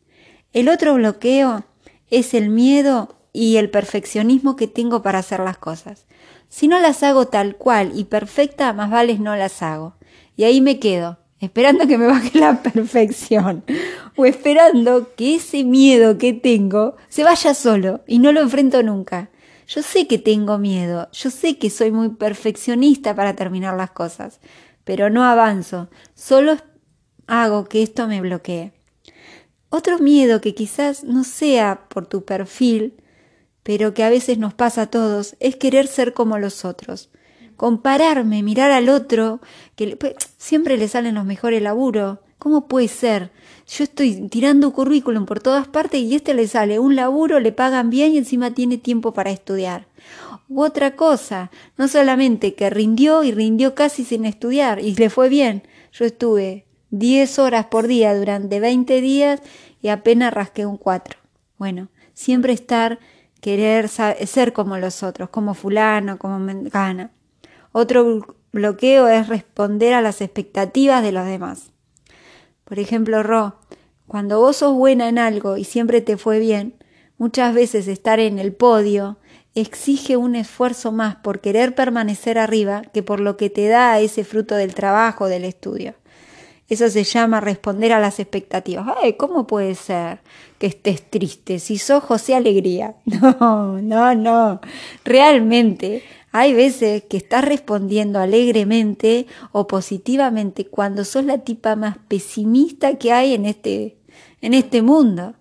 El 0.53 0.69
otro 0.69 0.95
bloqueo 0.95 1.65
es 2.11 2.35
el 2.35 2.51
miedo 2.51 3.17
y 3.33 3.57
el 3.57 3.71
perfeccionismo 3.71 4.55
que 4.55 4.69
tengo 4.69 5.03
para 5.03 5.19
hacer 5.19 5.41
las 5.41 5.59
cosas. 5.59 6.07
Si 6.49 6.69
no 6.69 6.79
las 6.79 7.03
hago 7.03 7.27
tal 7.27 7.57
cual 7.57 7.93
y 7.99 8.05
perfecta, 8.05 8.73
más 8.73 8.91
vale 8.91 9.19
no 9.19 9.35
las 9.35 9.63
hago. 9.63 9.97
Y 10.37 10.45
ahí 10.45 10.61
me 10.61 10.79
quedo 10.79 11.19
esperando 11.45 11.87
que 11.87 11.99
me 11.99 12.07
baje 12.07 12.39
la 12.39 12.63
perfección 12.63 13.65
o 14.17 14.27
esperando 14.27 15.15
que 15.15 15.37
ese 15.37 15.65
miedo 15.65 16.19
que 16.19 16.33
tengo 16.33 16.97
se 17.09 17.25
vaya 17.25 17.55
solo 17.55 18.03
y 18.07 18.19
no 18.19 18.33
lo 18.33 18.41
enfrento 18.41 18.83
nunca. 18.83 19.31
Yo 19.67 19.83
sé 19.83 20.07
que 20.07 20.19
tengo 20.19 20.59
miedo, 20.59 21.09
yo 21.13 21.31
sé 21.31 21.59
que 21.59 21.71
soy 21.71 21.91
muy 21.91 22.11
perfeccionista 22.11 23.15
para 23.15 23.35
terminar 23.35 23.77
las 23.77 23.93
cosas, 23.93 24.41
pero 24.85 25.09
no 25.09 25.25
avanzo, 25.25 25.89
solo 26.15 26.57
hago 27.27 27.65
que 27.65 27.83
esto 27.83 28.07
me 28.07 28.21
bloquee. 28.21 28.73
Otro 29.71 29.99
miedo 29.99 30.41
que 30.43 30.55
quizás 30.55 31.03
no 31.03 31.25
sea 31.25 31.87
por 31.89 32.07
tu 32.07 32.25
perfil, 32.25 33.03
pero 33.63 33.95
que 33.95 34.05
a 34.05 34.11
veces 34.11 34.37
nos 34.37 34.53
pasa 34.53 34.83
a 34.83 34.91
todos, 34.91 35.35
es 35.41 35.57
querer 35.57 35.87
ser 35.87 36.13
como 36.13 36.39
los 36.39 36.67
otros 36.67 37.11
compararme, 37.57 38.43
mirar 38.43 38.71
al 38.71 38.89
otro, 38.89 39.41
que 39.77 39.97
pues, 39.97 40.15
siempre 40.37 40.77
le 40.77 40.89
salen 40.89 41.15
los 41.15 41.25
mejores 41.25 41.63
laburos. 41.63 42.19
¿Cómo 42.39 42.67
puede 42.69 42.89
ser? 42.89 43.31
Yo 43.67 43.85
estoy 43.85 44.29
tirando 44.29 44.73
currículum 44.73 45.25
por 45.25 45.41
todas 45.41 45.67
partes 45.67 46.01
y 46.03 46.15
este 46.15 46.35
le 46.35 46.47
sale 46.47 46.79
un 46.79 46.97
laburo, 46.97 47.41
le 47.41 47.53
pagan 47.53 47.89
bien 47.89 48.13
y 48.13 48.19
encima 48.19 48.53
tiene 48.53 48.77
tiempo 48.77 49.15
para 49.15 49.31
estudiar. 49.31 49.87
U 50.49 50.63
otra 50.63 50.95
cosa, 50.95 51.51
no 51.79 51.89
solamente 51.89 52.55
que 52.55 52.69
rindió 52.69 53.25
y 53.25 53.33
rindió 53.33 53.75
casi 53.75 54.05
sin 54.05 54.27
estudiar 54.27 54.81
y 54.81 54.95
le 54.95 55.09
fue 55.09 55.31
bien. 55.31 55.63
Yo 55.93 56.05
estuve 56.05 56.67
10 56.91 57.39
horas 57.39 57.67
por 57.67 57.87
día 57.87 58.15
durante 58.15 58.61
20 58.61 59.01
días 59.01 59.41
y 59.81 59.89
apenas 59.89 60.35
rasqué 60.35 60.67
un 60.67 60.77
4. 60.77 61.19
Bueno, 61.59 61.89
siempre 62.13 62.53
estar, 62.53 62.99
querer 63.41 63.89
ser 63.89 64.53
como 64.53 64.77
los 64.77 65.03
otros, 65.03 65.31
como 65.31 65.55
fulano, 65.55 66.19
como 66.19 66.39
gana. 66.71 67.11
Otro 67.77 68.37
bloqueo 68.53 69.09
es 69.09 69.27
responder 69.27 69.95
a 69.95 70.01
las 70.01 70.21
expectativas 70.21 71.03
de 71.03 71.11
los 71.11 71.27
demás. 71.27 71.73
Por 72.65 72.79
ejemplo, 72.79 73.25
Ro, 73.25 73.57
cuando 74.07 74.39
vos 74.39 74.59
sos 74.59 74.75
buena 74.75 75.09
en 75.09 75.19
algo 75.19 75.57
y 75.57 75.65
siempre 75.65 76.01
te 76.01 76.17
fue 76.17 76.39
bien, 76.39 76.77
muchas 77.19 77.53
veces 77.53 77.89
estar 77.89 78.21
en 78.21 78.39
el 78.39 78.53
podio 78.53 79.19
exige 79.57 80.17
un 80.17 80.37
esfuerzo 80.37 80.93
más 80.93 81.17
por 81.17 81.41
querer 81.41 81.75
permanecer 81.75 82.39
arriba 82.39 82.83
que 82.93 83.03
por 83.03 83.19
lo 83.19 83.37
que 83.37 83.51
te 83.51 83.67
da 83.67 83.99
ese 83.99 84.23
fruto 84.23 84.55
del 84.55 84.73
trabajo, 84.73 85.27
del 85.27 85.45
estudio. 85.45 85.97
Eso 86.69 86.89
se 86.89 87.03
llama 87.03 87.41
responder 87.41 87.93
a 87.93 87.99
las 87.99 88.21
expectativas. 88.21 88.87
Ay, 89.03 89.15
¿cómo 89.15 89.49
puede 89.49 89.75
ser 89.75 90.21
que 90.59 90.69
estés 90.69 91.11
triste 91.11 91.59
si 91.59 91.77
sos 91.79 92.05
José 92.05 92.37
Alegría? 92.37 92.95
No, 93.05 93.83
no, 93.83 94.15
no. 94.15 94.61
Realmente 95.05 96.05
hay 96.37 96.53
veces 96.53 97.05
que 97.05 97.17
estás 97.17 97.45
respondiendo 97.45 98.19
alegremente 98.19 99.29
o 99.53 99.69
positivamente 99.69 100.67
cuando 100.67 101.05
sos 101.05 101.25
la 101.25 101.39
tipa 101.39 101.77
más 101.77 101.97
pesimista 102.09 102.99
que 102.99 103.13
hay 103.13 103.35
en 103.35 103.47
este, 103.47 103.99
en 104.41 104.53
este 104.53 104.83
mundo. 104.83 105.35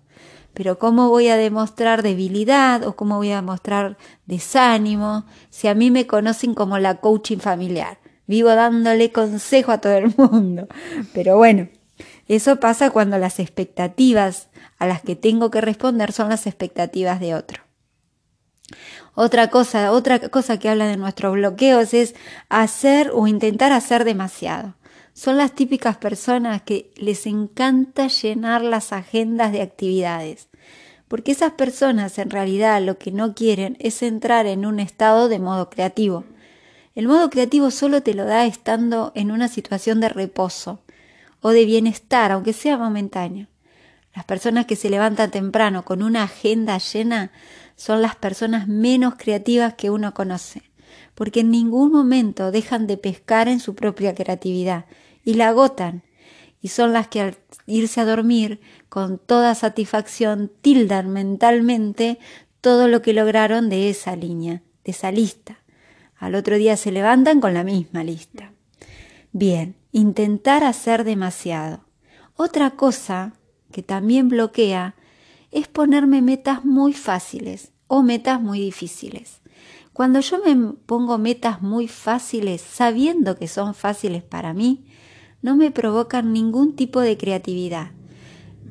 Pero 0.52 0.78
¿cómo 0.78 1.08
voy 1.08 1.26
a 1.26 1.36
demostrar 1.36 2.04
debilidad 2.04 2.86
o 2.86 2.94
cómo 2.94 3.16
voy 3.16 3.32
a 3.32 3.36
demostrar 3.36 3.98
desánimo 4.26 5.26
si 5.50 5.66
a 5.66 5.74
mí 5.74 5.90
me 5.90 6.06
conocen 6.06 6.54
como 6.54 6.78
la 6.78 7.00
coaching 7.00 7.38
familiar? 7.38 7.98
Vivo 8.28 8.50
dándole 8.50 9.10
consejo 9.10 9.72
a 9.72 9.78
todo 9.78 9.94
el 9.94 10.14
mundo. 10.16 10.68
Pero 11.12 11.36
bueno, 11.36 11.70
eso 12.28 12.60
pasa 12.60 12.90
cuando 12.90 13.18
las 13.18 13.40
expectativas 13.40 14.48
a 14.78 14.86
las 14.86 15.02
que 15.02 15.16
tengo 15.16 15.50
que 15.50 15.60
responder 15.60 16.12
son 16.12 16.28
las 16.28 16.46
expectativas 16.46 17.18
de 17.18 17.34
otro. 17.34 17.63
Otra 19.14 19.48
cosa, 19.48 19.92
otra 19.92 20.18
cosa 20.28 20.58
que 20.58 20.68
habla 20.68 20.86
de 20.86 20.96
nuestros 20.96 21.34
bloqueos 21.34 21.94
es 21.94 22.14
hacer 22.48 23.10
o 23.14 23.28
intentar 23.28 23.72
hacer 23.72 24.04
demasiado. 24.04 24.74
Son 25.12 25.36
las 25.38 25.52
típicas 25.52 25.96
personas 25.96 26.62
que 26.62 26.90
les 26.96 27.26
encanta 27.26 28.08
llenar 28.08 28.62
las 28.62 28.92
agendas 28.92 29.52
de 29.52 29.62
actividades, 29.62 30.48
porque 31.06 31.30
esas 31.30 31.52
personas 31.52 32.18
en 32.18 32.30
realidad 32.30 32.82
lo 32.82 32.98
que 32.98 33.12
no 33.12 33.34
quieren 33.34 33.76
es 33.78 34.02
entrar 34.02 34.46
en 34.46 34.66
un 34.66 34.80
estado 34.80 35.28
de 35.28 35.38
modo 35.38 35.70
creativo. 35.70 36.24
El 36.96 37.06
modo 37.06 37.30
creativo 37.30 37.70
solo 37.70 38.02
te 38.02 38.14
lo 38.14 38.24
da 38.24 38.46
estando 38.46 39.12
en 39.14 39.30
una 39.30 39.46
situación 39.46 40.00
de 40.00 40.08
reposo 40.08 40.80
o 41.40 41.50
de 41.50 41.64
bienestar, 41.64 42.32
aunque 42.32 42.52
sea 42.52 42.76
momentáneo. 42.78 43.46
Las 44.14 44.24
personas 44.24 44.66
que 44.66 44.76
se 44.76 44.90
levantan 44.90 45.30
temprano 45.30 45.84
con 45.84 46.02
una 46.02 46.22
agenda 46.24 46.78
llena 46.78 47.32
son 47.76 48.02
las 48.02 48.16
personas 48.16 48.68
menos 48.68 49.14
creativas 49.16 49.74
que 49.74 49.90
uno 49.90 50.14
conoce, 50.14 50.62
porque 51.14 51.40
en 51.40 51.50
ningún 51.50 51.92
momento 51.92 52.50
dejan 52.50 52.86
de 52.86 52.96
pescar 52.96 53.48
en 53.48 53.60
su 53.60 53.74
propia 53.74 54.14
creatividad 54.14 54.86
y 55.24 55.34
la 55.34 55.48
agotan, 55.48 56.02
y 56.60 56.68
son 56.68 56.92
las 56.92 57.08
que 57.08 57.20
al 57.20 57.36
irse 57.66 58.00
a 58.00 58.04
dormir 58.04 58.60
con 58.88 59.18
toda 59.18 59.54
satisfacción 59.54 60.50
tildan 60.60 61.10
mentalmente 61.10 62.18
todo 62.60 62.88
lo 62.88 63.02
que 63.02 63.12
lograron 63.12 63.68
de 63.68 63.90
esa 63.90 64.16
línea, 64.16 64.62
de 64.84 64.92
esa 64.92 65.12
lista. 65.12 65.58
Al 66.16 66.34
otro 66.34 66.56
día 66.56 66.76
se 66.76 66.92
levantan 66.92 67.40
con 67.40 67.52
la 67.52 67.64
misma 67.64 68.02
lista. 68.02 68.52
Bien, 69.32 69.76
intentar 69.92 70.64
hacer 70.64 71.04
demasiado. 71.04 71.84
Otra 72.36 72.70
cosa 72.70 73.34
que 73.70 73.82
también 73.82 74.28
bloquea 74.28 74.94
es 75.54 75.68
ponerme 75.68 76.20
metas 76.20 76.64
muy 76.64 76.92
fáciles 76.92 77.72
o 77.86 78.02
metas 78.02 78.40
muy 78.40 78.60
difíciles. 78.60 79.40
Cuando 79.92 80.18
yo 80.18 80.40
me 80.44 80.72
pongo 80.86 81.16
metas 81.16 81.62
muy 81.62 81.86
fáciles, 81.86 82.60
sabiendo 82.60 83.36
que 83.36 83.46
son 83.46 83.72
fáciles 83.74 84.24
para 84.24 84.52
mí, 84.52 84.84
no 85.42 85.54
me 85.54 85.70
provocan 85.70 86.32
ningún 86.32 86.74
tipo 86.74 87.00
de 87.00 87.16
creatividad. 87.16 87.92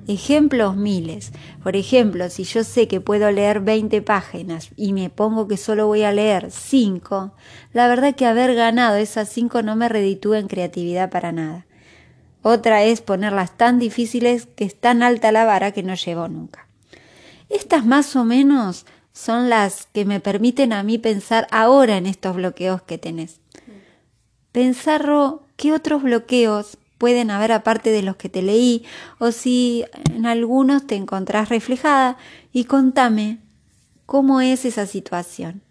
Ejemplos 0.09 0.75
miles. 0.75 1.31
Por 1.63 1.77
ejemplo, 1.77 2.29
si 2.29 2.43
yo 2.43 2.65
sé 2.65 2.89
que 2.89 2.99
puedo 2.99 3.31
leer 3.31 3.61
20 3.61 4.01
páginas 4.01 4.69
y 4.75 4.91
me 4.91 5.09
pongo 5.09 5.47
que 5.47 5.55
solo 5.55 5.87
voy 5.87 6.03
a 6.03 6.11
leer 6.11 6.51
5, 6.51 7.33
la 7.71 7.87
verdad 7.87 8.13
que 8.13 8.25
haber 8.25 8.55
ganado 8.55 8.97
esas 8.97 9.29
5 9.29 9.61
no 9.61 9.77
me 9.77 9.87
reditúa 9.87 10.39
en 10.39 10.47
creatividad 10.47 11.09
para 11.09 11.31
nada. 11.31 11.65
Otra 12.41 12.83
es 12.83 12.99
ponerlas 12.99 13.55
tan 13.55 13.79
difíciles 13.79 14.47
que 14.47 14.65
es 14.65 14.77
tan 14.77 15.01
alta 15.01 15.31
la 15.31 15.45
vara 15.45 15.71
que 15.71 15.83
no 15.83 15.95
llevo 15.95 16.27
nunca. 16.27 16.67
Estas 17.53 17.85
más 17.85 18.15
o 18.15 18.25
menos 18.25 18.87
son 19.11 19.47
las 19.47 19.85
que 19.93 20.05
me 20.05 20.19
permiten 20.19 20.73
a 20.73 20.81
mí 20.81 20.97
pensar 20.97 21.47
ahora 21.51 21.97
en 21.97 22.07
estos 22.07 22.35
bloqueos 22.35 22.81
que 22.81 22.97
tenés. 22.97 23.39
Pensar, 24.51 25.05
qué 25.55 25.71
otros 25.71 26.01
bloqueos 26.01 26.79
pueden 26.97 27.29
haber 27.29 27.51
aparte 27.51 27.91
de 27.91 28.01
los 28.01 28.15
que 28.15 28.27
te 28.27 28.41
leí 28.41 28.85
o 29.19 29.31
si 29.31 29.85
en 30.15 30.25
algunos 30.25 30.87
te 30.87 30.95
encontrás 30.95 31.49
reflejada 31.49 32.17
y 32.51 32.65
contame 32.65 33.37
cómo 34.07 34.41
es 34.41 34.65
esa 34.65 34.87
situación. 34.87 35.61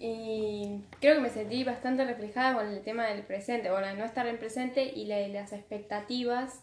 Y 0.00 0.80
creo 1.00 1.14
que 1.14 1.20
me 1.20 1.30
sentí 1.30 1.62
bastante 1.62 2.04
reflejada 2.04 2.56
con 2.56 2.66
el 2.66 2.82
tema 2.82 3.06
del 3.06 3.22
presente, 3.22 3.70
bueno, 3.70 3.94
no 3.94 4.04
estar 4.04 4.26
en 4.26 4.38
presente 4.38 4.84
y 4.84 5.06
las 5.06 5.52
expectativas 5.52 6.60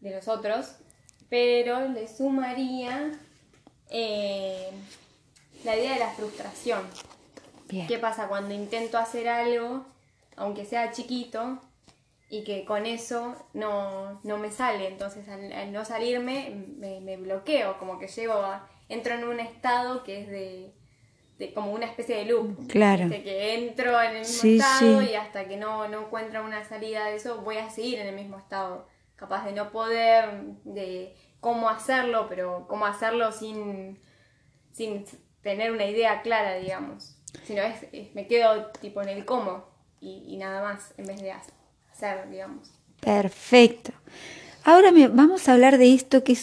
de 0.00 0.14
los 0.14 0.28
otros, 0.28 0.76
pero 1.28 1.88
le 1.88 2.08
sumaría 2.08 3.12
eh, 3.90 4.70
la 5.64 5.76
idea 5.76 5.94
de 5.94 6.00
la 6.00 6.10
frustración. 6.10 6.82
¿Qué 7.68 7.98
pasa 7.98 8.28
cuando 8.28 8.54
intento 8.54 8.96
hacer 8.96 9.28
algo, 9.28 9.84
aunque 10.36 10.64
sea 10.64 10.90
chiquito, 10.90 11.60
y 12.30 12.44
que 12.44 12.64
con 12.64 12.86
eso 12.86 13.36
no, 13.52 14.20
me 14.22 14.50
sale? 14.50 14.88
Entonces 14.88 15.28
al, 15.28 15.72
no 15.72 15.84
salirme 15.84 16.50
me, 16.78 17.16
bloqueo, 17.18 17.78
como 17.78 17.98
que 17.98 18.08
llego 18.08 18.34
a, 18.34 18.66
entro 18.88 19.14
en 19.14 19.24
un 19.24 19.40
estado 19.40 20.02
que 20.02 20.22
es 20.22 20.28
de, 20.28 21.52
como 21.52 21.72
una 21.72 21.84
especie 21.84 22.16
de 22.16 22.24
loop. 22.24 22.68
Claro. 22.68 23.06
De 23.08 23.22
que 23.22 23.54
entro 23.54 24.00
en 24.00 24.16
el 24.16 24.20
mismo 24.20 24.50
estado 24.50 25.02
y 25.02 25.14
hasta 25.14 25.46
que 25.46 25.58
no, 25.58 25.88
no 25.88 26.06
encuentro 26.06 26.42
una 26.42 26.64
salida 26.64 27.04
de 27.04 27.16
eso 27.16 27.42
voy 27.42 27.58
a 27.58 27.68
seguir 27.68 27.98
en 27.98 28.06
el 28.06 28.14
mismo 28.14 28.38
estado. 28.38 28.86
Capaz 29.18 29.44
de 29.44 29.52
no 29.52 29.70
poder, 29.72 30.42
de 30.64 31.14
cómo 31.40 31.68
hacerlo, 31.68 32.26
pero 32.28 32.66
cómo 32.68 32.86
hacerlo 32.86 33.32
sin, 33.32 33.98
sin 34.72 35.04
tener 35.42 35.72
una 35.72 35.86
idea 35.86 36.22
clara, 36.22 36.54
digamos. 36.54 37.16
Sino 37.44 37.62
es, 37.62 37.86
me 38.14 38.26
quedo 38.26 38.66
tipo 38.80 39.02
en 39.02 39.08
el 39.08 39.24
cómo 39.24 39.66
y, 40.00 40.36
nada 40.36 40.62
más 40.62 40.94
en 40.96 41.06
vez 41.06 41.20
de 41.20 41.32
hacer, 41.32 42.30
digamos. 42.30 42.70
Perfecto. 43.00 43.92
Ahora 44.64 44.90
vamos 45.10 45.48
a 45.48 45.54
hablar 45.54 45.78
de 45.78 45.94
esto 45.94 46.22
que 46.22 46.36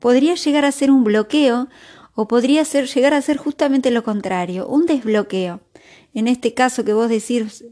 podría 0.00 0.34
llegar 0.34 0.64
a 0.64 0.72
ser 0.72 0.90
un 0.90 1.04
bloqueo 1.04 1.68
o 2.14 2.28
podría 2.28 2.64
ser, 2.64 2.86
llegar 2.86 3.14
a 3.14 3.22
ser 3.22 3.36
justamente 3.36 3.90
lo 3.90 4.02
contrario, 4.02 4.66
un 4.66 4.86
desbloqueo. 4.86 5.60
En 6.14 6.26
este 6.26 6.54
caso 6.54 6.84
que 6.84 6.92
vos 6.92 7.08
decís, 7.08 7.64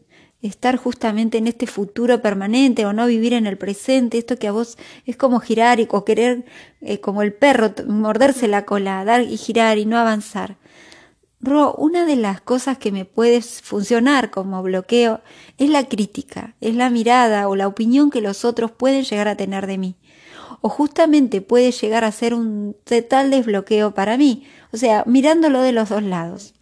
estar 0.42 0.76
justamente 0.76 1.38
en 1.38 1.46
este 1.46 1.66
futuro 1.66 2.20
permanente 2.22 2.86
o 2.86 2.92
no 2.92 3.06
vivir 3.06 3.32
en 3.32 3.46
el 3.46 3.58
presente, 3.58 4.18
esto 4.18 4.38
que 4.38 4.48
a 4.48 4.52
vos 4.52 4.76
es 5.04 5.16
como 5.16 5.40
girar 5.40 5.80
y 5.80 5.88
o 5.90 6.04
querer, 6.04 6.44
eh, 6.80 7.00
como 7.00 7.22
el 7.22 7.32
perro, 7.32 7.72
morderse 7.86 8.48
la 8.48 8.64
cola, 8.64 9.04
dar 9.04 9.22
y 9.22 9.36
girar 9.36 9.78
y 9.78 9.86
no 9.86 9.98
avanzar. 9.98 10.56
Ro, 11.40 11.74
una 11.74 12.06
de 12.06 12.16
las 12.16 12.40
cosas 12.40 12.78
que 12.78 12.92
me 12.92 13.04
puede 13.04 13.42
funcionar 13.42 14.30
como 14.30 14.62
bloqueo 14.62 15.20
es 15.58 15.68
la 15.70 15.86
crítica, 15.86 16.54
es 16.60 16.74
la 16.74 16.90
mirada 16.90 17.48
o 17.48 17.56
la 17.56 17.66
opinión 17.66 18.10
que 18.10 18.22
los 18.22 18.44
otros 18.44 18.72
pueden 18.72 19.04
llegar 19.04 19.28
a 19.28 19.36
tener 19.36 19.66
de 19.66 19.78
mí. 19.78 19.96
O 20.62 20.68
justamente 20.68 21.42
puede 21.42 21.72
llegar 21.72 22.04
a 22.04 22.12
ser 22.12 22.32
un 22.32 22.74
total 22.84 23.30
desbloqueo 23.30 23.94
para 23.94 24.16
mí, 24.16 24.44
o 24.72 24.76
sea, 24.76 25.04
mirándolo 25.06 25.60
de 25.60 25.72
los 25.72 25.90
dos 25.90 26.02
lados. 26.02 26.54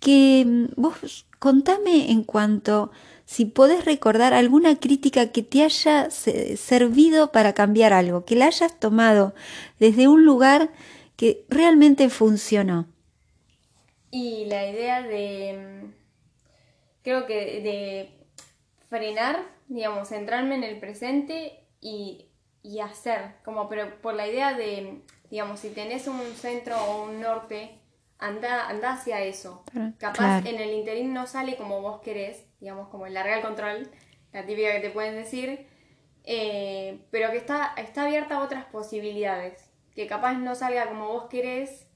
Que 0.00 0.44
mm, 0.46 0.80
vos 0.80 1.26
contame 1.44 2.10
en 2.10 2.24
cuanto 2.24 2.90
si 3.26 3.44
podés 3.44 3.84
recordar 3.84 4.32
alguna 4.32 4.80
crítica 4.80 5.30
que 5.30 5.42
te 5.42 5.62
haya 5.62 6.10
servido 6.10 7.32
para 7.32 7.52
cambiar 7.52 7.92
algo, 7.92 8.24
que 8.24 8.34
la 8.34 8.46
hayas 8.46 8.80
tomado 8.80 9.34
desde 9.78 10.08
un 10.08 10.24
lugar 10.24 10.70
que 11.16 11.44
realmente 11.50 12.08
funcionó. 12.08 12.86
Y 14.10 14.46
la 14.46 14.70
idea 14.70 15.02
de, 15.02 15.90
creo 17.02 17.26
que 17.26 17.60
de 17.60 18.08
frenar, 18.88 19.44
digamos, 19.68 20.08
centrarme 20.08 20.54
en 20.54 20.64
el 20.64 20.80
presente 20.80 21.60
y, 21.82 22.24
hacer, 22.82 23.34
como 23.44 23.68
pero 23.68 24.00
por 24.00 24.14
la 24.14 24.26
idea 24.26 24.54
de, 24.56 25.02
digamos, 25.28 25.60
si 25.60 25.68
tenés 25.68 26.06
un 26.06 26.22
centro 26.36 26.82
o 26.82 27.04
un 27.04 27.20
norte, 27.20 27.83
anda, 28.18 28.68
anda 28.68 28.92
hacia 28.92 29.20
eso. 29.20 29.64
Capaz 29.98 30.46
en 30.46 30.60
el 30.60 30.72
interín 30.72 31.12
no 31.12 31.26
sale 31.26 31.56
como 31.56 31.80
vos 31.80 32.00
querés, 32.00 32.44
digamos, 32.60 32.88
como 32.88 33.06
el 33.06 33.14
larga 33.14 33.36
el 33.36 33.42
control, 33.42 33.90
la 34.32 34.44
típica 34.44 34.72
que 34.72 34.80
te 34.80 34.90
pueden 34.90 35.14
decir, 35.14 35.66
eh, 36.24 36.98
pero 37.10 37.30
que 37.30 37.36
está, 37.36 37.74
está 37.76 38.04
abierta 38.04 38.36
a 38.36 38.42
otras 38.42 38.64
posibilidades, 38.66 39.70
que 39.94 40.06
capaz 40.06 40.34
no 40.34 40.54
salga 40.54 40.86
como 40.86 41.08
vos 41.08 41.24
querés, 41.28 41.86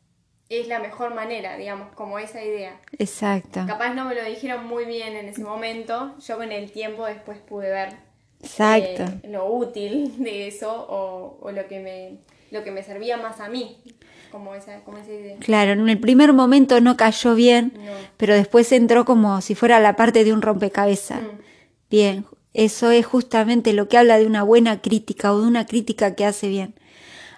es 0.48 0.66
la 0.66 0.78
mejor 0.78 1.14
manera, 1.14 1.56
digamos, 1.56 1.94
como 1.94 2.18
esa 2.18 2.42
idea. 2.42 2.80
Exacto. 2.98 3.64
Capaz 3.66 3.94
no 3.94 4.04
me 4.06 4.14
lo 4.14 4.24
dijeron 4.24 4.66
muy 4.66 4.84
bien 4.84 5.16
en 5.16 5.28
ese 5.28 5.42
momento, 5.42 6.16
yo 6.18 6.36
con 6.36 6.52
el 6.52 6.72
tiempo 6.72 7.04
después 7.04 7.38
pude 7.38 7.70
ver 7.70 8.08
Exacto. 8.42 9.04
Eh, 9.04 9.28
lo 9.28 9.46
útil 9.46 10.22
de 10.22 10.48
eso 10.48 10.86
o, 10.88 11.50
lo, 11.50 11.66
que 11.66 11.80
me, 11.80 12.18
lo 12.50 12.64
que 12.64 12.70
me 12.70 12.82
servía 12.82 13.16
más 13.16 13.40
a 13.40 13.48
mí. 13.48 13.82
Como 14.30 14.54
esa, 14.54 14.80
como 14.84 14.98
esa 14.98 15.12
idea. 15.12 15.36
Claro, 15.40 15.72
en 15.72 15.88
el 15.88 15.98
primer 15.98 16.32
momento 16.32 16.80
no 16.80 16.96
cayó 16.96 17.34
bien, 17.34 17.72
pero 18.16 18.34
después 18.34 18.70
entró 18.72 19.04
como 19.04 19.40
si 19.40 19.54
fuera 19.54 19.80
la 19.80 19.96
parte 19.96 20.24
de 20.24 20.32
un 20.32 20.42
rompecabezas. 20.42 21.22
Mm. 21.22 21.40
Bien, 21.90 22.26
eso 22.54 22.90
es 22.90 23.06
justamente 23.06 23.72
lo 23.72 23.88
que 23.88 23.98
habla 23.98 24.18
de 24.18 24.26
una 24.26 24.42
buena 24.42 24.80
crítica 24.80 25.32
o 25.32 25.40
de 25.40 25.46
una 25.46 25.66
crítica 25.66 26.14
que 26.14 26.24
hace 26.24 26.48
bien. 26.48 26.74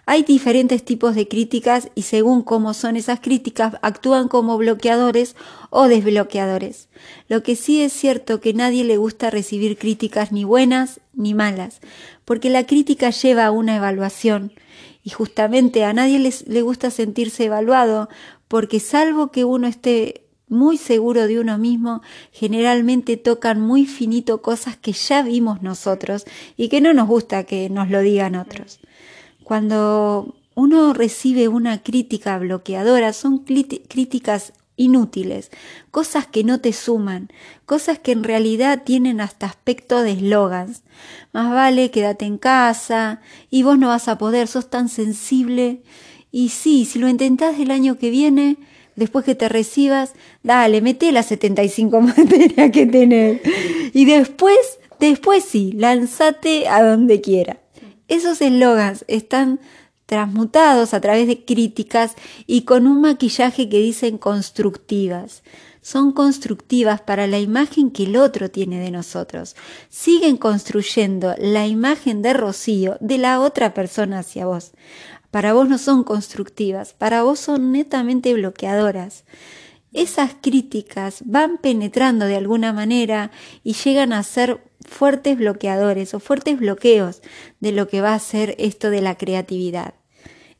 Hay 0.07 0.24
diferentes 0.24 0.85
tipos 0.85 1.14
de 1.14 1.29
críticas 1.29 1.90
y 1.94 2.03
según 2.03 2.42
cómo 2.42 2.74
son 2.74 2.96
esas 2.96 3.20
críticas 3.20 3.74
actúan 3.83 4.29
como 4.29 4.59
bloqueadores 4.59 5.37
o 5.68 5.87
desbloqueadores. 5.87 6.88
Lo 7.29 7.42
que 7.42 7.55
sí 7.55 7.81
es 7.83 7.92
cierto 7.92 8.40
que 8.40 8.53
nadie 8.53 8.83
le 8.83 8.96
gusta 8.96 9.31
recibir 9.31 9.79
críticas 9.79 10.33
ni 10.33 10.42
buenas 10.42 11.00
ni 11.12 11.35
malas, 11.35 11.81
porque 12.24 12.50
la 12.50 12.66
crítica 12.66 13.11
lleva 13.11 13.46
a 13.46 13.50
una 13.53 13.76
evaluación 13.76 14.53
y 15.02 15.10
justamente 15.10 15.84
a 15.84 15.92
nadie 15.92 16.32
le 16.46 16.62
gusta 16.62 16.90
sentirse 16.90 17.44
evaluado 17.44 18.08
porque 18.48 18.80
salvo 18.80 19.30
que 19.30 19.44
uno 19.44 19.66
esté 19.66 20.26
muy 20.50 20.76
seguro 20.76 21.28
de 21.28 21.38
uno 21.38 21.56
mismo, 21.56 22.02
generalmente 22.32 23.16
tocan 23.16 23.60
muy 23.60 23.86
finito 23.86 24.42
cosas 24.42 24.76
que 24.76 24.92
ya 24.92 25.22
vimos 25.22 25.62
nosotros 25.62 26.24
y 26.56 26.68
que 26.68 26.80
no 26.80 26.92
nos 26.92 27.06
gusta 27.06 27.44
que 27.44 27.70
nos 27.70 27.88
lo 27.88 28.00
digan 28.00 28.34
otros. 28.34 28.80
Cuando 29.44 30.34
uno 30.56 30.92
recibe 30.92 31.46
una 31.46 31.82
crítica 31.82 32.36
bloqueadora, 32.38 33.12
son 33.12 33.38
críticas 33.38 34.52
inútiles, 34.81 35.51
cosas 35.90 36.27
que 36.27 36.43
no 36.43 36.61
te 36.61 36.73
suman, 36.73 37.29
cosas 37.66 37.99
que 37.99 38.12
en 38.12 38.25
realidad 38.25 38.83
tienen 38.85 39.21
hasta 39.21 39.47
aspecto 39.47 40.03
de 40.03 40.12
eslogans. 40.12 40.83
Más 41.33 41.53
vale 41.53 41.90
quédate 41.90 42.25
en 42.25 42.38
casa 42.38 43.21
y 43.51 43.62
vos 43.62 43.79
no 43.79 43.88
vas 43.88 44.09
a 44.09 44.16
poder, 44.16 44.49
sos 44.49 44.71
tan 44.71 44.88
sensible. 44.88 45.83
Y 46.33 46.49
sí, 46.49 46.87
si 46.87 46.99
lo 46.99 47.09
intentás 47.09 47.61
el 47.61 47.71
año 47.71 47.99
que 47.99 48.09
viene, 48.09 48.57
después 48.97 49.25
que 49.25 49.35
te 49.35 49.51
recibas, 49.51 50.14
dale, 50.43 50.81
mete 50.81 51.12
las 51.12 51.27
75 51.27 52.01
materias 52.01 52.71
que 52.71 52.87
tenés. 52.87 53.40
Y 53.93 54.07
después, 54.07 54.79
después 54.99 55.45
sí, 55.45 55.73
lánzate 55.73 56.69
a 56.69 56.83
donde 56.83 57.21
quiera. 57.21 57.61
Esos 58.09 58.40
eslogans 58.40 59.05
están 59.09 59.61
transmutados 60.11 60.92
a 60.92 61.01
través 61.01 61.29
de 61.29 61.44
críticas 61.44 62.16
y 62.44 62.62
con 62.62 62.88
un 62.88 63.01
maquillaje 63.01 63.68
que 63.68 63.79
dicen 63.79 64.18
constructivas. 64.18 65.44
Son 65.83 66.11
constructivas 66.11 67.01
para 67.01 67.29
la 67.29 67.38
imagen 67.38 67.92
que 67.92 68.03
el 68.03 68.16
otro 68.16 68.51
tiene 68.51 68.81
de 68.81 68.90
nosotros. 68.90 69.55
Siguen 69.88 70.37
construyendo 70.37 71.37
la 71.38 71.68
imagen 71.68 72.23
de 72.23 72.33
Rocío 72.33 72.96
de 72.99 73.18
la 73.18 73.38
otra 73.38 73.73
persona 73.73 74.18
hacia 74.18 74.46
vos. 74.46 74.73
Para 75.31 75.53
vos 75.53 75.68
no 75.68 75.79
son 75.79 76.03
constructivas, 76.03 76.92
para 76.92 77.23
vos 77.23 77.38
son 77.38 77.70
netamente 77.70 78.35
bloqueadoras. 78.35 79.23
Esas 79.92 80.33
críticas 80.40 81.23
van 81.25 81.59
penetrando 81.59 82.27
de 82.27 82.35
alguna 82.35 82.73
manera 82.73 83.31
y 83.62 83.75
llegan 83.75 84.12
a 84.12 84.25
ser 84.25 84.61
fuertes 84.81 85.38
bloqueadores 85.38 86.14
o 86.14 86.18
fuertes 86.18 86.59
bloqueos 86.59 87.23
de 87.61 87.70
lo 87.70 87.87
que 87.87 88.01
va 88.01 88.14
a 88.14 88.18
ser 88.18 88.57
esto 88.59 88.90
de 88.90 89.03
la 89.03 89.16
creatividad. 89.16 89.99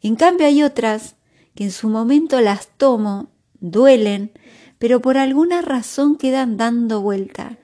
En 0.03 0.17
cambio 0.17 0.47
hay 0.47 0.63
otras 0.63 1.17
que 1.55 1.65
en 1.65 1.71
su 1.71 1.89
momento 1.89 2.41
las 2.41 2.69
tomo, 2.77 3.31
duelen, 3.61 4.33
pero 4.79 5.01
por 5.01 5.19
alguna 5.19 5.63
razón 5.63 6.17
quedan 6.17 6.57
dando 6.57 7.03
vuelta. 7.03 7.59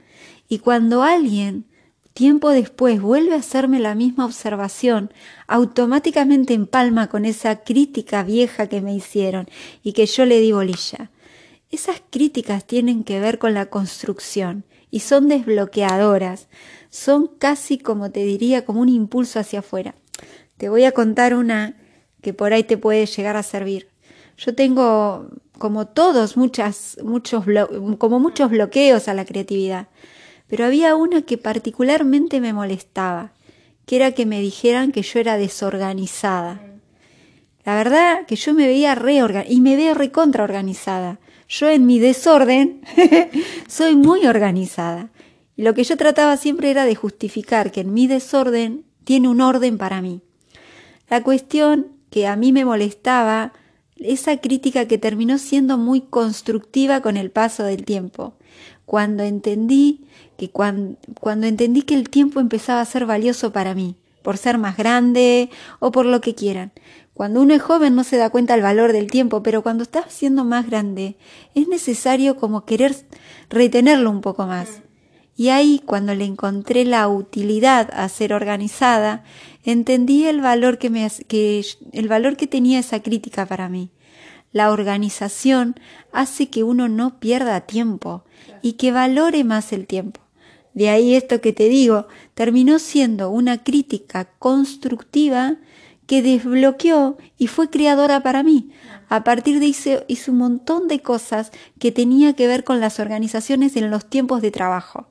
Y 0.48 0.58
cuando 0.58 1.02
alguien 1.02 1.66
tiempo 2.12 2.50
después 2.50 3.00
vuelve 3.00 3.34
a 3.34 3.38
hacerme 3.38 3.78
la 3.78 3.94
misma 3.94 4.24
observación, 4.24 5.12
automáticamente 5.46 6.54
empalma 6.54 7.08
con 7.08 7.24
esa 7.26 7.62
crítica 7.62 8.22
vieja 8.22 8.68
que 8.68 8.80
me 8.80 8.94
hicieron 8.94 9.48
y 9.82 9.92
que 9.92 10.06
yo 10.06 10.24
le 10.24 10.40
di 10.40 10.52
bolilla. 10.52 11.10
Esas 11.70 12.00
críticas 12.08 12.66
tienen 12.66 13.04
que 13.04 13.20
ver 13.20 13.38
con 13.38 13.52
la 13.52 13.66
construcción 13.66 14.64
y 14.90 15.00
son 15.00 15.28
desbloqueadoras, 15.28 16.48
son 16.88 17.26
casi 17.26 17.76
como 17.76 18.10
te 18.10 18.24
diría, 18.24 18.64
como 18.64 18.80
un 18.80 18.88
impulso 18.88 19.38
hacia 19.38 19.58
afuera. 19.58 19.94
Te 20.56 20.70
voy 20.70 20.84
a 20.84 20.92
contar 20.92 21.34
una 21.34 21.76
que 22.22 22.32
por 22.32 22.52
ahí 22.52 22.64
te 22.64 22.78
puede 22.78 23.06
llegar 23.06 23.36
a 23.36 23.42
servir. 23.42 23.88
Yo 24.36 24.54
tengo, 24.54 25.28
como 25.58 25.86
todos, 25.86 26.36
muchas, 26.36 26.98
muchos, 27.02 27.44
como 27.98 28.20
muchos 28.20 28.50
bloqueos 28.50 29.08
a 29.08 29.14
la 29.14 29.24
creatividad, 29.24 29.88
pero 30.46 30.64
había 30.64 30.94
una 30.94 31.22
que 31.22 31.38
particularmente 31.38 32.40
me 32.40 32.52
molestaba, 32.52 33.32
que 33.86 33.96
era 33.96 34.12
que 34.12 34.26
me 34.26 34.40
dijeran 34.40 34.92
que 34.92 35.02
yo 35.02 35.20
era 35.20 35.36
desorganizada. 35.38 36.60
La 37.64 37.76
verdad 37.76 38.26
que 38.26 38.36
yo 38.36 38.54
me 38.54 38.66
veía 38.66 38.94
reorganizada 38.94 39.52
y 39.52 39.60
me 39.60 39.76
veo 39.76 39.94
recontraorganizada 39.94 41.18
yo 41.48 41.68
en 41.68 41.86
mi 41.86 41.98
desorden 41.98 42.82
soy 43.68 43.96
muy 43.96 44.26
organizada. 44.26 45.10
Lo 45.56 45.74
que 45.74 45.84
yo 45.84 45.96
trataba 45.96 46.36
siempre 46.36 46.70
era 46.70 46.84
de 46.84 46.94
justificar 46.94 47.70
que 47.72 47.80
en 47.80 47.94
mi 47.94 48.06
desorden 48.06 48.84
tiene 49.04 49.28
un 49.28 49.40
orden 49.40 49.78
para 49.78 50.02
mí. 50.02 50.22
La 51.08 51.22
cuestión 51.22 51.95
que 52.16 52.26
a 52.26 52.34
mí 52.34 52.50
me 52.50 52.64
molestaba, 52.64 53.52
esa 53.96 54.38
crítica 54.38 54.88
que 54.88 54.96
terminó 54.96 55.36
siendo 55.36 55.76
muy 55.76 56.00
constructiva 56.00 57.02
con 57.02 57.18
el 57.18 57.30
paso 57.30 57.62
del 57.62 57.84
tiempo, 57.84 58.32
cuando 58.86 59.22
entendí 59.22 60.06
que 60.38 60.48
cuando, 60.48 60.96
cuando 61.20 61.46
entendí 61.46 61.82
que 61.82 61.92
el 61.92 62.08
tiempo 62.08 62.40
empezaba 62.40 62.80
a 62.80 62.86
ser 62.86 63.04
valioso 63.04 63.52
para 63.52 63.74
mí, 63.74 63.96
por 64.22 64.38
ser 64.38 64.56
más 64.56 64.78
grande 64.78 65.50
o 65.78 65.92
por 65.92 66.06
lo 66.06 66.22
que 66.22 66.34
quieran. 66.34 66.72
Cuando 67.12 67.42
uno 67.42 67.52
es 67.52 67.60
joven 67.60 67.94
no 67.94 68.02
se 68.02 68.16
da 68.16 68.30
cuenta 68.30 68.54
del 68.54 68.62
valor 68.62 68.94
del 68.94 69.10
tiempo, 69.10 69.42
pero 69.42 69.62
cuando 69.62 69.82
estás 69.82 70.06
siendo 70.08 70.42
más 70.42 70.70
grande 70.70 71.18
es 71.54 71.68
necesario 71.68 72.38
como 72.38 72.64
querer 72.64 72.96
retenerlo 73.50 74.10
un 74.10 74.22
poco 74.22 74.46
más. 74.46 74.80
Y 75.38 75.50
ahí, 75.50 75.82
cuando 75.84 76.14
le 76.14 76.24
encontré 76.24 76.86
la 76.86 77.06
utilidad 77.08 77.90
a 77.92 78.08
ser 78.08 78.32
organizada, 78.32 79.22
entendí 79.66 80.26
el 80.26 80.40
valor 80.40 80.78
que, 80.78 80.88
me, 80.90 81.06
el 81.06 82.08
valor 82.08 82.36
que 82.36 82.46
tenía 82.46 82.78
esa 82.78 83.02
crítica 83.02 83.44
para 83.44 83.68
mí. 83.68 83.90
La 84.52 84.70
organización 84.70 85.74
hace 86.12 86.48
que 86.48 86.62
uno 86.62 86.88
no 86.88 87.18
pierda 87.18 87.60
tiempo 87.62 88.24
y 88.62 88.74
que 88.74 88.92
valore 88.92 89.44
más 89.44 89.72
el 89.72 89.86
tiempo. 89.86 90.20
De 90.72 90.88
ahí 90.88 91.14
esto 91.14 91.40
que 91.40 91.52
te 91.52 91.68
digo, 91.68 92.06
terminó 92.34 92.78
siendo 92.78 93.28
una 93.30 93.64
crítica 93.64 94.28
constructiva 94.38 95.56
que 96.06 96.22
desbloqueó 96.22 97.18
y 97.36 97.48
fue 97.48 97.68
creadora 97.68 98.22
para 98.22 98.42
mí. 98.42 98.70
A 99.08 99.24
partir 99.24 99.58
de 99.58 99.66
ahí 99.66 99.76
hice 100.06 100.30
un 100.30 100.38
montón 100.38 100.86
de 100.86 101.00
cosas 101.00 101.50
que 101.78 101.92
tenía 101.92 102.34
que 102.34 102.46
ver 102.46 102.62
con 102.62 102.78
las 102.78 103.00
organizaciones 103.00 103.76
en 103.76 103.90
los 103.90 104.08
tiempos 104.08 104.42
de 104.42 104.52
trabajo. 104.52 105.08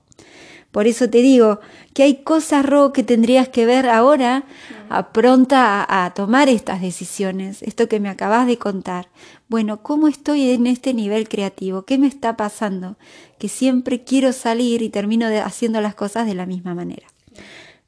Por 0.76 0.88
eso 0.88 1.10
te 1.10 1.22
digo 1.22 1.62
que 1.94 2.04
hay 2.04 2.16
cosas, 2.16 2.66
Ro, 2.66 2.92
que 2.92 3.02
tendrías 3.02 3.48
que 3.48 3.66
ver 3.66 3.88
ahora, 3.88 4.44
a 4.90 5.14
pronta 5.14 5.86
a, 5.88 6.14
tomar 6.14 6.50
estas 6.50 6.82
decisiones, 6.82 7.64
esto 7.64 7.88
que 7.88 8.02
me 8.02 8.10
acabas 8.10 8.46
de 8.46 8.58
contar. 8.58 9.08
Bueno, 9.48 9.82
¿cómo 9.84 10.10
estoy 10.10 10.50
en 10.50 10.68
este 10.68 10.94
nivel 10.94 11.30
creativo? 11.30 11.84
¿Qué 11.84 11.98
me 11.98 12.08
está 12.08 12.36
pasando? 12.36 12.98
Que 13.40 13.48
siempre 13.48 14.04
quiero 14.04 14.34
salir 14.34 14.82
y 14.82 14.90
termino 14.90 15.28
haciendo 15.46 15.80
las 15.80 15.96
cosas 15.96 16.28
de 16.28 16.36
la 16.36 16.46
misma 16.46 16.76
manera. 16.76 17.08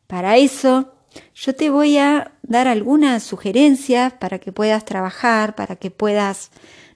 Para 0.07 0.37
eso, 0.37 0.93
yo 1.35 1.55
te 1.55 1.69
voy 1.69 1.97
a 1.97 2.31
dar 2.41 2.69
algunas 2.69 3.21
sugerencias 3.21 4.13
para 4.13 4.39
que 4.39 4.53
puedas 4.53 4.85
trabajar, 4.85 5.55
para 5.55 5.75
que 5.75 5.91
puedas, 5.91 6.51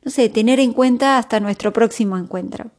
no 0.06 0.10
sé, 0.10 0.30
tener 0.30 0.62
en 0.62 0.72
cuenta 0.72 1.18
hasta 1.18 1.42
nuestro 1.42 1.74
próximo 1.74 2.18
encuentro. 2.18 2.72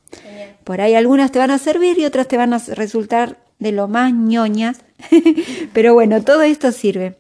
Por 0.65 0.81
ahí 0.81 0.95
algunas 0.95 1.33
te 1.33 1.39
van 1.39 1.51
a 1.51 1.59
servir 1.59 1.99
y 1.99 2.05
otras 2.05 2.29
te 2.29 2.37
van 2.37 2.53
a 2.53 2.59
resultar 2.59 3.39
de 3.59 3.73
lo 3.73 3.89
más 3.89 4.13
ñoñas. 4.13 4.79
Pero 5.73 5.95
bueno, 5.95 6.23
todo 6.23 6.43
esto 6.43 6.73
sirve. 6.73 7.19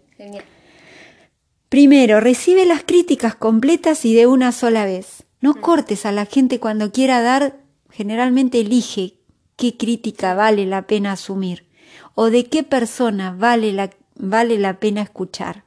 Primero, 1.68 2.20
recibe 2.20 2.66
las 2.66 2.84
críticas 2.84 3.34
completas 3.34 4.04
y 4.04 4.14
de 4.14 4.26
una 4.26 4.52
sola 4.52 4.84
vez. 4.84 5.24
No 5.40 5.52
mm. 5.52 5.60
cortes 5.60 6.06
a 6.06 6.12
la 6.12 6.26
gente 6.26 6.60
cuando 6.60 6.92
quiera 6.92 7.22
dar, 7.22 7.56
generalmente 7.90 8.60
elige 8.60 9.14
qué 9.56 9.76
crítica 9.76 10.34
vale 10.34 10.66
la 10.66 10.86
pena 10.86 11.12
asumir 11.12 11.66
o 12.14 12.30
de 12.30 12.46
qué 12.46 12.62
persona 12.62 13.34
vale 13.36 13.72
la, 13.72 13.90
vale 14.16 14.58
la 14.58 14.78
pena 14.80 15.02
escuchar. 15.02 15.64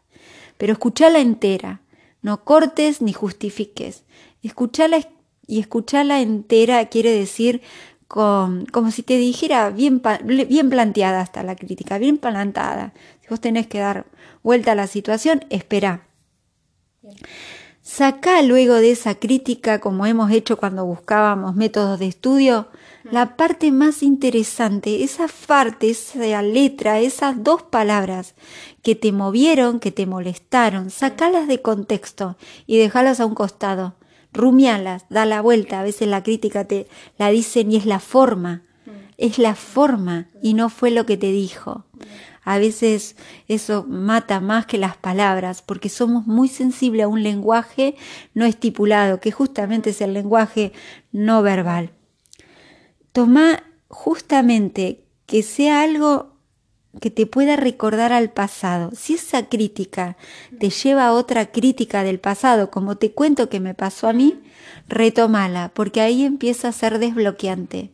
Pero 0.57 0.73
escúchala 0.73 1.19
entera, 1.19 1.81
no 2.21 2.43
cortes 2.43 3.01
ni 3.01 3.13
justifiques. 3.13 4.03
Escúchala 4.41 4.99
y 5.47 5.59
escucharla 5.59 6.21
entera 6.21 6.85
quiere 6.87 7.11
decir 7.11 7.61
como 8.07 8.91
si 8.91 9.03
te 9.03 9.17
dijera 9.17 9.69
bien, 9.71 10.01
bien 10.23 10.69
planteada 10.69 11.21
hasta 11.21 11.43
la 11.43 11.55
crítica, 11.55 11.97
bien 11.97 12.17
plantada. 12.17 12.93
Si 13.21 13.27
vos 13.27 13.41
tenés 13.41 13.67
que 13.67 13.79
dar 13.79 14.05
vuelta 14.43 14.73
a 14.73 14.75
la 14.75 14.87
situación, 14.87 15.43
espera. 15.49 16.07
Saca 17.81 18.41
luego 18.41 18.75
de 18.75 18.91
esa 18.91 19.15
crítica, 19.15 19.79
como 19.79 20.05
hemos 20.05 20.31
hecho 20.31 20.57
cuando 20.57 20.85
buscábamos 20.85 21.55
métodos 21.55 21.99
de 21.99 22.07
estudio, 22.07 22.67
la 23.03 23.37
parte 23.37 23.71
más 23.71 24.01
interesante, 24.01 25.03
esa 25.03 25.27
parte, 25.45 25.91
esa 25.91 26.41
letra, 26.41 26.99
esas 26.99 27.43
dos 27.43 27.61
palabras 27.61 28.33
que 28.81 28.95
te 28.95 29.11
movieron, 29.11 29.79
que 29.79 29.91
te 29.91 30.07
molestaron, 30.07 30.89
sacalas 30.89 31.47
de 31.47 31.61
contexto 31.61 32.37
y 32.65 32.77
dejalas 32.77 33.19
a 33.19 33.27
un 33.27 33.35
costado 33.35 33.95
rumialas, 34.35 35.05
da 35.09 35.25
la 35.25 35.41
vuelta, 35.41 35.79
a 35.79 35.83
veces 35.83 36.07
la 36.07 36.23
crítica 36.23 36.65
te 36.65 36.87
la 37.17 37.29
dicen 37.29 37.71
y 37.71 37.77
es 37.77 37.85
la 37.85 37.99
forma, 37.99 38.63
es 39.17 39.39
la 39.39 39.55
forma 39.55 40.27
y 40.41 40.53
no 40.53 40.69
fue 40.69 40.91
lo 40.91 41.05
que 41.05 41.17
te 41.17 41.31
dijo. 41.31 41.85
A 42.43 42.59
veces 42.59 43.15
eso 43.47 43.85
mata 43.87 44.39
más 44.39 44.67
que 44.67 44.77
las 44.77 44.97
palabras 44.97 45.63
porque 45.63 45.89
somos 45.89 46.27
muy 46.27 46.47
sensibles 46.47 47.05
a 47.05 47.07
un 47.07 47.23
lenguaje 47.23 47.95
no 48.35 48.45
estipulado, 48.45 49.19
que 49.19 49.31
justamente 49.31 49.89
es 49.89 50.01
el 50.01 50.13
lenguaje 50.13 50.71
no 51.11 51.41
verbal. 51.41 51.89
Toma 53.11 53.63
justamente 53.87 55.05
que 55.25 55.41
sea 55.41 55.81
algo 55.81 56.34
que 56.99 57.11
te 57.11 57.25
pueda 57.25 57.55
recordar 57.55 58.13
al 58.13 58.31
pasado. 58.31 58.91
Si 58.95 59.15
esa 59.15 59.47
crítica 59.47 60.17
te 60.59 60.69
lleva 60.69 61.07
a 61.07 61.13
otra 61.13 61.51
crítica 61.51 62.03
del 62.03 62.19
pasado, 62.19 62.71
como 62.71 62.97
te 62.97 63.11
cuento 63.11 63.49
que 63.49 63.59
me 63.59 63.73
pasó 63.73 64.07
a 64.07 64.13
mí, 64.13 64.41
retomala, 64.87 65.71
porque 65.73 66.01
ahí 66.01 66.23
empieza 66.23 66.69
a 66.69 66.73
ser 66.73 66.99
desbloqueante. 66.99 67.91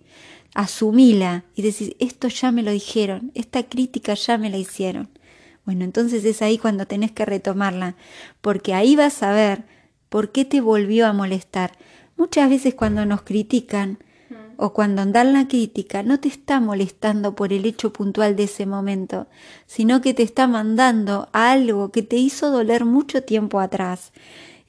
Asumila 0.54 1.46
y 1.56 1.62
decir, 1.62 1.96
esto 2.00 2.28
ya 2.28 2.52
me 2.52 2.64
lo 2.64 2.72
dijeron, 2.72 3.32
esta 3.36 3.64
crítica 3.64 4.14
ya 4.14 4.38
me 4.38 4.50
la 4.50 4.58
hicieron. 4.58 5.10
Bueno, 5.66 5.86
entonces 5.86 6.26
es 6.26 6.42
ahí 6.42 6.58
cuando 6.58 6.86
tenés 6.86 7.12
que 7.12 7.26
retomarla, 7.26 7.96
porque 8.42 8.74
ahí 8.74 8.96
vas 8.96 9.24
a 9.24 9.32
ver 9.32 9.64
por 10.10 10.32
qué 10.32 10.44
te 10.44 10.60
volvió 10.60 11.08
a 11.08 11.14
molestar. 11.14 11.72
Muchas 12.18 12.50
veces 12.50 12.74
cuando 12.74 13.06
nos 13.06 13.22
critican, 13.22 14.00
o 14.64 14.74
cuando 14.74 15.04
dan 15.08 15.34
la 15.34 15.48
crítica 15.48 16.04
no 16.04 16.20
te 16.20 16.28
está 16.28 16.60
molestando 16.60 17.34
por 17.34 17.52
el 17.52 17.66
hecho 17.66 17.92
puntual 17.92 18.36
de 18.36 18.44
ese 18.44 18.68
momento, 18.68 19.26
sino 19.66 20.02
que 20.02 20.14
te 20.14 20.22
está 20.22 20.46
mandando 20.46 21.30
a 21.34 21.52
algo 21.52 21.92
que 21.92 22.04
te 22.04 22.18
hizo 22.18 22.52
doler 22.52 22.86
mucho 22.86 23.24
tiempo 23.24 23.60
atrás. 23.60 24.12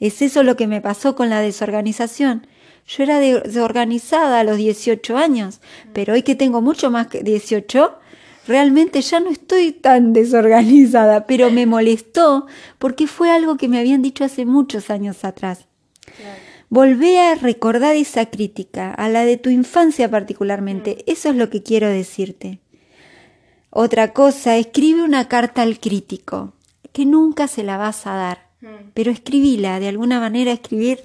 Es 0.00 0.22
eso 0.22 0.44
lo 0.44 0.57
que 0.57 0.66
me 0.66 0.81
pasó 0.81 1.14
con 1.14 1.28
la 1.28 1.40
desorganización. 1.40 2.46
Yo 2.87 3.02
era 3.02 3.18
desorganizada 3.20 4.40
a 4.40 4.44
los 4.44 4.57
18 4.57 5.18
años, 5.18 5.61
pero 5.92 6.14
hoy 6.14 6.22
que 6.22 6.37
tengo 6.37 6.62
mucho 6.62 6.90
más 6.90 7.09
que 7.09 7.22
18, 7.22 7.92
realmente 8.48 9.02
ya 9.02 9.20
no 9.20 9.28
estoy 9.28 9.72
tan 9.72 10.14
desorganizada, 10.14 11.26
pero 11.26 11.50
me 11.50 11.66
molestó 11.66 12.46
porque 12.78 13.07
fue 13.07 13.31
algo 13.31 13.59
que 13.59 13.68
me 13.68 13.78
habían 13.78 14.00
dicho 14.00 14.24
hace 14.24 14.46
muchos 14.46 14.88
años 14.88 15.22
atrás. 15.22 15.66
Volvé 16.72 17.20
a 17.20 17.35
recordar 17.35 17.96
esa 17.96 18.24
crítica, 18.24 18.94
a 18.94 19.11
la 19.11 19.26
de 19.26 19.37
tu 19.37 19.50
infancia 19.50 20.11
particularmente. 20.11 20.96
Mm. 20.96 21.11
Eso 21.11 21.28
es 21.28 21.37
lo 21.37 21.50
que 21.50 21.62
quiero 21.62 21.87
decirte. 21.87 22.61
Otra 23.68 24.14
cosa, 24.14 24.56
escribe 24.56 25.02
una 25.02 25.28
carta 25.28 25.61
al 25.61 25.78
crítico, 25.80 26.54
que 26.94 27.04
nunca 27.04 27.46
se 27.46 27.62
la 27.62 27.76
vas 27.76 28.06
a 28.06 28.14
dar, 28.14 28.46
mm. 28.62 28.92
pero 28.94 29.11
escribila, 29.11 29.80
de 29.80 29.88
alguna 29.88 30.18
manera 30.18 30.50
escribir 30.50 31.00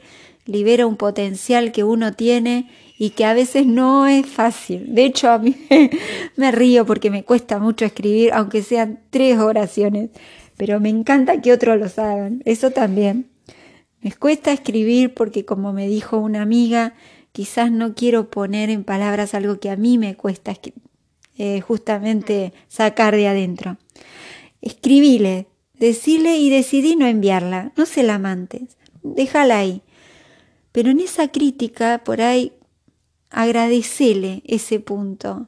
libera 0.45 0.87
un 0.87 0.95
potencial 0.95 1.73
que 1.73 1.83
uno 1.83 2.13
tiene 2.13 2.71
y 2.97 3.09
que 3.09 3.25
a 3.25 3.33
veces 3.33 3.65
no 3.65 4.07
es 4.07 4.25
fácil. 4.25 4.95
De 4.95 5.03
hecho, 5.03 5.29
a 5.29 5.37
mí 5.37 5.53
me 6.37 6.49
río 6.53 6.85
porque 6.85 7.11
me 7.11 7.25
cuesta 7.25 7.59
mucho 7.59 7.83
escribir, 7.83 8.31
aunque 8.31 8.61
sean 8.61 9.01
tres 9.09 9.37
oraciones, 9.37 10.11
pero 10.55 10.79
me 10.79 10.87
encanta 10.87 11.41
que 11.41 11.51
otros 11.51 11.77
los 11.77 11.99
hagan, 11.99 12.41
eso 12.45 12.71
también. 12.71 13.27
Me 14.01 14.11
cuesta 14.11 14.51
escribir 14.51 15.13
porque, 15.13 15.45
como 15.45 15.73
me 15.73 15.87
dijo 15.87 16.17
una 16.17 16.41
amiga, 16.41 16.93
quizás 17.31 17.71
no 17.71 17.95
quiero 17.95 18.29
poner 18.29 18.69
en 18.69 18.83
palabras 18.83 19.33
algo 19.33 19.59
que 19.59 19.69
a 19.69 19.75
mí 19.75 19.97
me 19.97 20.15
cuesta 20.15 20.53
eh, 21.37 21.61
justamente 21.61 22.53
sacar 22.67 23.15
de 23.15 23.27
adentro. 23.27 23.77
Escribile, 24.61 25.47
decile 25.73 26.37
y 26.37 26.49
decidí 26.49 26.95
no 26.95 27.07
enviarla, 27.07 27.73
no 27.75 27.85
se 27.85 28.03
la 28.03 28.15
amantes, 28.15 28.77
déjala 29.03 29.59
ahí. 29.59 29.81
Pero 30.71 30.91
en 30.91 30.99
esa 30.99 31.31
crítica, 31.31 32.01
por 32.03 32.21
ahí, 32.21 32.53
agradecele 33.29 34.43
ese 34.45 34.79
punto. 34.79 35.47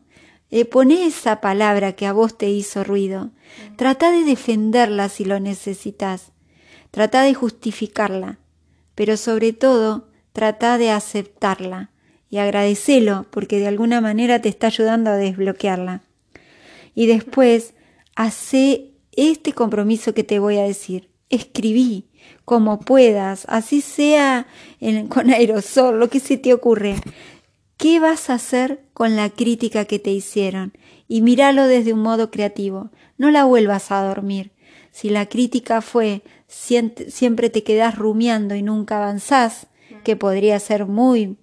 Eh, 0.52 0.66
poné 0.66 1.06
esa 1.06 1.42
palabra 1.42 1.94
que 1.94 2.08
a 2.08 2.14
vos 2.14 2.38
te 2.38 2.50
hizo 2.50 2.84
ruido. 2.84 3.32
Trata 3.76 4.12
de 4.12 4.24
defenderla 4.24 5.10
si 5.10 5.26
lo 5.26 5.40
necesitas. 5.40 6.32
Trata 6.92 7.24
de 7.24 7.34
justificarla, 7.34 8.40
pero 8.96 9.18
sobre 9.18 9.54
todo 9.54 10.08
trata 10.34 10.78
de 10.78 10.92
aceptarla 10.92 11.92
y 12.30 12.38
agradecelo 12.38 13.26
porque 13.32 13.60
de 13.60 13.68
alguna 13.68 14.02
manera 14.02 14.42
te 14.42 14.50
está 14.50 14.68
ayudando 14.68 15.10
a 15.10 15.16
desbloquearla. 15.16 16.02
Y 16.96 17.08
después, 17.08 17.74
hace 18.16 18.92
este 19.14 19.54
compromiso 19.54 20.14
que 20.14 20.24
te 20.24 20.40
voy 20.40 20.58
a 20.58 20.64
decir. 20.64 21.10
Escribí, 21.30 22.08
como 22.46 22.80
puedas, 22.80 23.46
así 23.48 23.82
sea 23.82 24.48
con 25.10 25.30
aerosol, 25.30 26.00
lo 26.00 26.10
que 26.10 26.20
se 26.20 26.38
te 26.38 26.54
ocurre. 26.54 26.96
¿Qué 27.78 28.00
vas 28.00 28.30
a 28.30 28.34
hacer 28.34 28.82
con 28.94 29.16
la 29.16 29.30
crítica 29.30 29.86
que 29.86 30.00
te 30.00 30.12
hicieron? 30.12 30.74
Y 31.08 31.22
míralo 31.22 31.68
desde 31.68 31.94
un 31.94 32.02
modo 32.02 32.32
creativo. 32.32 32.92
No 33.18 33.32
la 33.32 33.46
vuelvas 33.46 33.92
a 33.92 34.04
dormir. 34.04 34.52
Si 34.92 35.10
la 35.10 35.28
crítica 35.28 35.82
fue 35.82 36.24
siempre 36.48 37.50
te 37.50 37.64
quedas 37.64 37.98
rumiando 37.98 38.56
y 38.56 38.64
nunca 38.64 38.98
avanzás, 38.98 39.68
que 40.04 40.16
podría 40.16 40.60
ser 40.60 40.86
muy, 40.86 41.38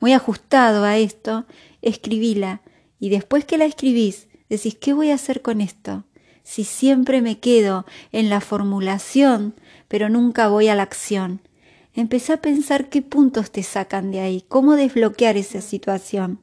muy 0.00 0.12
ajustado 0.12 0.84
a 0.84 0.98
esto, 0.98 1.46
escribíla. 1.82 2.62
Y 2.98 3.10
después 3.10 3.44
que 3.44 3.58
la 3.58 3.64
escribís, 3.64 4.28
decís, 4.48 4.76
¿qué 4.76 4.92
voy 4.92 5.10
a 5.10 5.14
hacer 5.14 5.42
con 5.42 5.60
esto? 5.60 6.04
Si 6.42 6.64
siempre 6.64 7.22
me 7.22 7.38
quedo 7.38 7.86
en 8.10 8.28
la 8.28 8.40
formulación, 8.40 9.54
pero 9.88 10.08
nunca 10.08 10.48
voy 10.48 10.68
a 10.68 10.74
la 10.74 10.82
acción. 10.82 11.40
Empecé 11.94 12.32
a 12.32 12.40
pensar 12.40 12.88
qué 12.88 13.02
puntos 13.02 13.50
te 13.50 13.62
sacan 13.62 14.10
de 14.10 14.20
ahí, 14.20 14.44
cómo 14.48 14.76
desbloquear 14.76 15.36
esa 15.36 15.60
situación. 15.60 16.40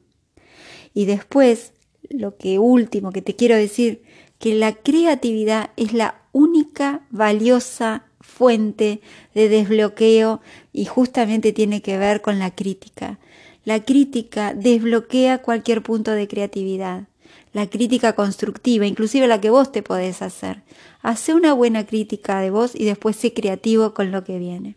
Y 0.94 1.06
después, 1.06 1.72
lo 2.08 2.36
que 2.36 2.58
último 2.58 3.12
que 3.12 3.22
te 3.22 3.36
quiero 3.36 3.56
decir, 3.56 4.02
que 4.38 4.54
la 4.54 4.74
creatividad 4.74 5.70
es 5.76 5.92
la 5.92 6.19
única 6.32 7.02
valiosa 7.10 8.04
fuente 8.20 9.00
de 9.34 9.48
desbloqueo 9.48 10.40
y 10.72 10.84
justamente 10.84 11.52
tiene 11.52 11.82
que 11.82 11.98
ver 11.98 12.20
con 12.20 12.38
la 12.38 12.54
crítica. 12.54 13.18
La 13.64 13.84
crítica 13.84 14.54
desbloquea 14.54 15.42
cualquier 15.42 15.82
punto 15.82 16.12
de 16.12 16.28
creatividad. 16.28 17.04
La 17.52 17.68
crítica 17.68 18.14
constructiva, 18.14 18.86
inclusive 18.86 19.26
la 19.26 19.40
que 19.40 19.50
vos 19.50 19.72
te 19.72 19.82
podés 19.82 20.22
hacer. 20.22 20.62
Hace 21.02 21.34
una 21.34 21.52
buena 21.52 21.84
crítica 21.84 22.40
de 22.40 22.50
vos 22.50 22.74
y 22.74 22.84
después 22.84 23.16
sé 23.16 23.32
creativo 23.32 23.92
con 23.92 24.12
lo 24.12 24.24
que 24.24 24.38
viene. 24.38 24.76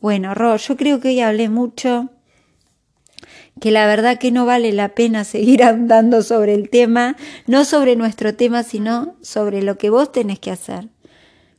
Bueno, 0.00 0.34
Ro, 0.34 0.56
yo 0.56 0.76
creo 0.76 1.00
que 1.00 1.08
hoy 1.08 1.20
hablé 1.20 1.48
mucho, 1.48 2.10
que 3.60 3.70
la 3.70 3.86
verdad 3.86 4.18
que 4.18 4.30
no 4.30 4.44
vale 4.46 4.72
la 4.72 4.90
pena 4.90 5.24
seguir 5.24 5.62
andando 5.64 6.22
sobre 6.22 6.54
el 6.54 6.70
tema, 6.70 7.16
no 7.46 7.64
sobre 7.64 7.96
nuestro 7.96 8.34
tema, 8.34 8.62
sino 8.62 9.16
sobre 9.22 9.62
lo 9.62 9.78
que 9.78 9.90
vos 9.90 10.12
tenés 10.12 10.38
que 10.38 10.50
hacer. 10.50 10.88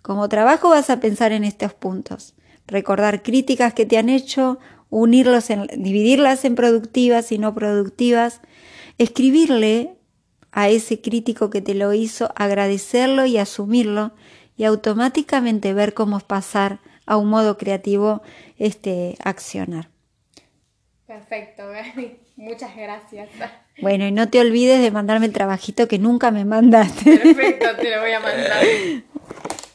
Como 0.01 0.29
trabajo 0.29 0.69
vas 0.69 0.89
a 0.89 0.99
pensar 0.99 1.31
en 1.31 1.43
estos 1.43 1.73
puntos, 1.73 2.35
recordar 2.65 3.23
críticas 3.23 3.73
que 3.73 3.85
te 3.85 3.97
han 3.97 4.09
hecho, 4.09 4.59
unirlos 4.89 5.49
en, 5.49 5.67
dividirlas 5.77 6.45
en 6.45 6.55
productivas 6.55 7.31
y 7.31 7.37
no 7.37 7.53
productivas, 7.53 8.41
escribirle 8.97 9.97
a 10.51 10.69
ese 10.69 11.01
crítico 11.01 11.49
que 11.49 11.61
te 11.61 11.75
lo 11.75 11.93
hizo, 11.93 12.31
agradecerlo 12.35 13.25
y 13.25 13.37
asumirlo 13.37 14.13
y 14.55 14.63
automáticamente 14.63 15.73
ver 15.73 15.93
cómo 15.93 16.19
pasar 16.19 16.79
a 17.05 17.17
un 17.17 17.29
modo 17.29 17.57
creativo 17.57 18.21
este 18.57 19.17
accionar. 19.23 19.89
Perfecto, 21.07 21.63
Muchas 22.35 22.75
gracias. 22.75 23.29
Bueno, 23.81 24.05
y 24.05 24.11
no 24.11 24.29
te 24.29 24.41
olvides 24.41 24.81
de 24.81 24.91
mandarme 24.91 25.25
el 25.25 25.33
trabajito 25.33 25.87
que 25.87 25.99
nunca 25.99 26.31
me 26.31 26.43
mandaste. 26.43 27.17
Perfecto, 27.17 27.67
te 27.79 27.95
lo 27.95 28.01
voy 28.01 28.11
a 28.11 28.19
mandar. 28.19 28.63